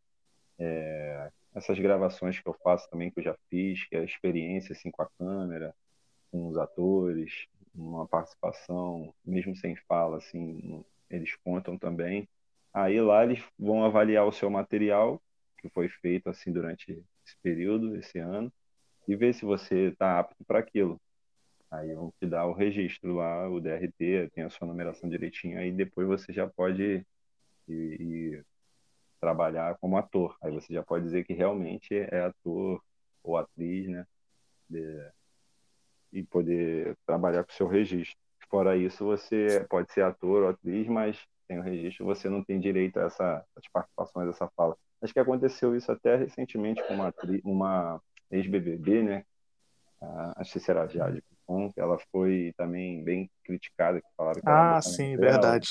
É, 0.60 1.32
essas 1.56 1.77
gravações 1.80 2.39
que 2.39 2.47
eu 2.47 2.56
faço 2.63 2.89
também, 2.89 3.12
que 3.12 3.19
eu 3.19 3.23
já 3.23 3.36
fiz, 3.49 3.84
que 3.88 3.95
é 3.95 3.99
a 3.99 4.03
experiência 4.03 4.73
assim 4.73 4.91
com 4.91 5.03
a 5.03 5.10
câmera, 5.19 5.75
com 6.32 6.47
os 6.47 6.58
atores, 6.58 7.47
uma 7.75 8.08
participação, 8.08 9.13
mesmo 9.25 9.56
sem 9.56 9.75
fala, 9.88 10.17
assim, 10.17 10.84
eles 11.10 11.36
contam 11.43 11.77
também. 11.77 12.27
Aí 12.73 12.99
lá 13.01 13.23
eles 13.23 13.43
vão 13.58 13.84
avaliar 13.84 14.25
o 14.25 14.32
seu 14.32 14.49
material 14.49 15.21
que 15.60 15.69
foi 15.69 15.89
feito 15.89 16.30
assim 16.30 16.51
durante 16.51 17.03
esse 17.27 17.37
período, 17.43 17.95
esse 17.97 18.19
ano, 18.19 18.51
e 19.07 19.15
ver 19.15 19.33
se 19.33 19.45
você 19.45 19.89
está 19.89 20.19
apto 20.19 20.43
para 20.45 20.59
aquilo. 20.59 20.99
Aí 21.69 21.93
vão 21.93 22.13
te 22.19 22.25
dar 22.25 22.45
o 22.45 22.53
registro 22.53 23.15
lá, 23.15 23.49
o 23.49 23.59
DRT, 23.59 24.31
tem 24.33 24.43
a 24.45 24.49
sua 24.49 24.67
numeração 24.67 25.09
direitinho, 25.09 25.59
aí 25.59 25.71
depois 25.71 26.07
você 26.07 26.31
já 26.31 26.47
pode 26.47 27.05
ir, 27.67 28.01
ir 28.01 28.45
trabalhar 29.19 29.77
como 29.79 29.97
ator. 29.97 30.35
Aí 30.41 30.51
você 30.51 30.73
já 30.73 30.83
pode 30.83 31.03
dizer 31.03 31.25
que 31.25 31.33
realmente 31.33 31.93
é 31.93 32.21
ator 32.21 32.81
ou 33.21 33.37
atriz, 33.37 33.87
né? 33.89 34.05
De, 34.69 35.11
e 36.13 36.23
poder 36.23 36.95
trabalhar 37.05 37.43
com 37.43 37.51
o 37.51 37.55
seu 37.55 37.67
registro. 37.67 38.17
Fora 38.49 38.77
isso, 38.77 39.03
você 39.03 39.65
pode 39.69 39.91
ser 39.91 40.03
ator 40.03 40.43
ou 40.43 40.49
atriz, 40.49 40.87
mas 40.87 41.21
tem 41.47 41.59
o 41.59 41.61
registro, 41.61 42.05
você 42.05 42.29
não 42.29 42.43
tem 42.43 42.59
direito 42.59 42.97
a 42.97 43.03
essa, 43.03 43.45
essas 43.55 43.69
participações, 43.71 44.29
essa 44.29 44.49
fala. 44.55 44.77
Acho 45.01 45.13
que 45.13 45.19
aconteceu 45.19 45.75
isso 45.75 45.91
até 45.91 46.15
recentemente 46.15 46.83
com 46.88 46.93
uma, 46.95 47.13
uma 47.43 48.01
ex-BBB, 48.31 49.03
né? 49.03 49.25
A, 50.01 50.41
acho 50.41 50.53
que 50.53 50.60
será 50.60 50.88
Jade 50.88 51.23
que 51.73 51.79
ela 51.79 51.97
foi 52.12 52.53
também 52.57 53.03
bem 53.03 53.29
criticada. 53.43 54.01
Que 54.01 54.07
falaram 54.15 54.41
que 54.41 54.49
ah, 54.49 54.81
sim, 54.81 55.13
novela, 55.13 55.31
verdade. 55.31 55.69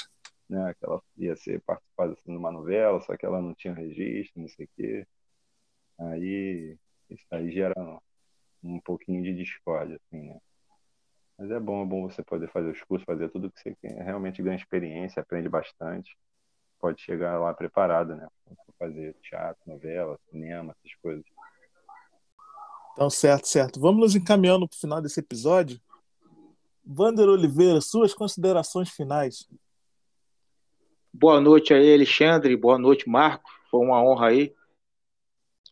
Né, 0.49 0.75
que 0.79 0.87
ela 0.87 1.03
ia 1.17 1.37
ser 1.37 1.61
participada 1.63 2.13
assim, 2.13 2.33
numa 2.33 2.53
novela, 2.53 3.01
só 3.01 3.17
que 3.17 3.27
ela 3.27 3.43
não 3.43 3.53
tinha 3.55 3.75
registro, 3.75 4.41
não 4.41 4.49
sei 4.49 4.65
o 4.65 4.69
quê. 4.77 5.07
Aí, 5.99 6.79
isso 7.11 7.27
aí 7.33 7.51
gera 7.51 7.75
um, 7.79 7.99
um 8.63 8.81
pouquinho 8.81 9.23
de 9.23 9.35
discórdia, 9.35 9.97
assim, 9.97 10.29
né? 10.29 10.39
Mas 11.39 11.51
é 11.51 11.61
bom, 11.61 11.83
é 11.83 11.87
bom 11.87 12.09
você 12.09 12.23
poder 12.23 12.49
fazer 12.51 12.71
os 12.71 12.83
cursos, 12.85 13.05
fazer 13.05 13.29
tudo 13.29 13.51
que 13.51 13.61
você 13.61 13.75
quer. 13.75 14.03
Realmente 14.03 14.43
ganha 14.43 14.57
experiência, 14.57 15.21
aprende 15.21 15.49
bastante. 15.49 16.17
Pode 16.87 17.03
chegar 17.03 17.37
lá 17.41 17.53
preparado, 17.53 18.15
né? 18.15 18.29
Fazer 18.79 19.13
teatro, 19.21 19.61
novela, 19.67 20.17
cinema, 20.31 20.73
essas 20.79 20.97
coisas. 21.03 21.25
Então, 22.93 23.11
certo, 23.11 23.49
certo. 23.49 23.81
Vamos 23.81 24.01
nos 24.01 24.15
encaminhando 24.15 24.69
para 24.69 24.77
o 24.77 24.79
final 24.79 25.03
desse 25.03 25.19
episódio. 25.19 25.81
Vander 26.85 27.29
Oliveira, 27.29 27.81
suas 27.81 28.15
considerações 28.15 28.89
finais. 28.89 29.49
Boa 31.13 31.41
noite 31.41 31.75
aí, 31.75 31.93
Alexandre. 31.93 32.57
Boa 32.57 32.79
noite, 32.79 33.09
Marcos. 33.09 33.51
Foi 33.69 33.81
uma 33.81 34.01
honra 34.01 34.29
aí. 34.29 34.55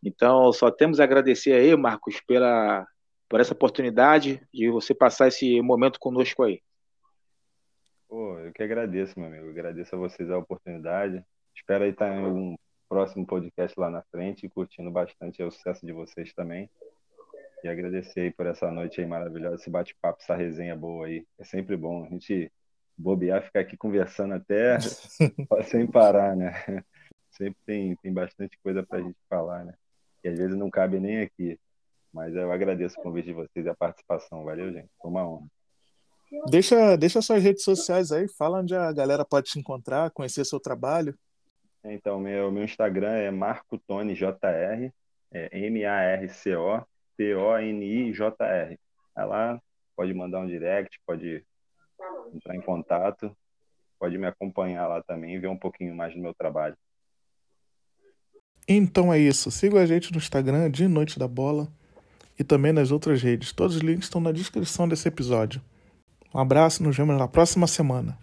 Então, 0.02 0.52
só 0.52 0.68
temos 0.68 0.98
a 0.98 1.04
agradecer 1.04 1.52
aí, 1.52 1.76
Marcos, 1.76 2.20
pela, 2.26 2.84
por 3.28 3.38
essa 3.38 3.52
oportunidade 3.52 4.44
de 4.52 4.68
você 4.68 4.92
passar 4.92 5.28
esse 5.28 5.62
momento 5.62 6.00
conosco 6.00 6.42
aí. 6.42 6.60
Pô, 8.14 8.38
eu 8.38 8.52
que 8.52 8.62
agradeço, 8.62 9.18
meu 9.18 9.26
amigo. 9.26 9.46
Eu 9.46 9.50
agradeço 9.50 9.92
a 9.92 9.98
vocês 9.98 10.30
a 10.30 10.38
oportunidade. 10.38 11.20
Espero 11.52 11.82
aí 11.82 11.90
estar 11.90 12.14
em 12.14 12.24
algum 12.24 12.54
próximo 12.88 13.26
podcast 13.26 13.76
lá 13.76 13.90
na 13.90 14.04
frente, 14.04 14.48
curtindo 14.48 14.88
bastante 14.88 15.42
o 15.42 15.50
sucesso 15.50 15.84
de 15.84 15.92
vocês 15.92 16.32
também. 16.32 16.70
E 17.64 17.68
agradecer 17.68 18.20
aí 18.20 18.30
por 18.30 18.46
essa 18.46 18.70
noite 18.70 19.00
aí 19.00 19.06
maravilhosa, 19.08 19.56
esse 19.56 19.68
bate-papo, 19.68 20.22
essa 20.22 20.36
resenha 20.36 20.76
boa 20.76 21.08
aí. 21.08 21.26
É 21.40 21.42
sempre 21.42 21.76
bom 21.76 22.04
a 22.04 22.08
gente 22.08 22.52
bobear, 22.96 23.42
ficar 23.42 23.58
aqui 23.58 23.76
conversando 23.76 24.34
até 24.34 24.78
sem 25.68 25.84
parar, 25.84 26.36
né? 26.36 26.52
Sempre 27.32 27.58
tem, 27.66 27.96
tem 27.96 28.12
bastante 28.12 28.56
coisa 28.62 28.84
para 28.84 28.98
a 28.98 29.02
gente 29.02 29.18
falar, 29.28 29.64
né? 29.64 29.74
E 30.22 30.28
às 30.28 30.38
vezes 30.38 30.54
não 30.56 30.70
cabe 30.70 31.00
nem 31.00 31.18
aqui. 31.22 31.58
Mas 32.12 32.32
eu 32.36 32.52
agradeço 32.52 32.96
o 32.96 33.02
convite 33.02 33.26
de 33.26 33.32
vocês 33.32 33.66
e 33.66 33.68
a 33.68 33.74
participação. 33.74 34.44
Valeu, 34.44 34.72
gente. 34.72 34.88
Foi 35.02 35.10
uma 35.10 35.28
honra. 35.28 35.48
Deixa, 36.50 36.96
deixa 36.96 37.22
suas 37.22 37.42
redes 37.42 37.64
sociais 37.64 38.12
aí, 38.12 38.28
fala 38.28 38.60
onde 38.60 38.74
a 38.74 38.92
galera 38.92 39.24
pode 39.24 39.50
te 39.50 39.58
encontrar, 39.58 40.10
conhecer 40.10 40.44
seu 40.44 40.60
trabalho. 40.60 41.14
Então, 41.84 42.18
meu, 42.18 42.50
meu 42.50 42.64
Instagram 42.64 43.12
é 43.12 43.30
MarcoTonyJR, 43.30 44.92
é 45.32 45.58
M-A-R-C-O 45.66 46.84
T-O-N-I-J-R. 47.16 48.78
Vai 49.14 49.26
lá, 49.26 49.60
pode 49.96 50.12
mandar 50.12 50.40
um 50.40 50.46
direct, 50.46 50.98
pode 51.06 51.44
entrar 52.34 52.56
em 52.56 52.60
contato, 52.60 53.34
pode 53.98 54.18
me 54.18 54.26
acompanhar 54.26 54.86
lá 54.88 55.02
também 55.02 55.34
e 55.34 55.38
ver 55.38 55.48
um 55.48 55.56
pouquinho 55.56 55.94
mais 55.94 56.14
do 56.14 56.20
meu 56.20 56.34
trabalho. 56.34 56.76
Então 58.66 59.12
é 59.12 59.18
isso. 59.18 59.50
Siga 59.50 59.80
a 59.80 59.86
gente 59.86 60.10
no 60.10 60.18
Instagram 60.18 60.70
de 60.70 60.88
Noite 60.88 61.18
da 61.18 61.28
Bola 61.28 61.68
e 62.38 62.42
também 62.42 62.72
nas 62.72 62.90
outras 62.90 63.22
redes. 63.22 63.52
Todos 63.52 63.76
os 63.76 63.82
links 63.82 64.06
estão 64.06 64.20
na 64.20 64.32
descrição 64.32 64.88
desse 64.88 65.06
episódio. 65.06 65.62
Um 66.34 66.40
abraço, 66.40 66.82
nos 66.82 66.96
vemos 66.96 67.16
na 67.16 67.28
próxima 67.28 67.66
semana. 67.68 68.18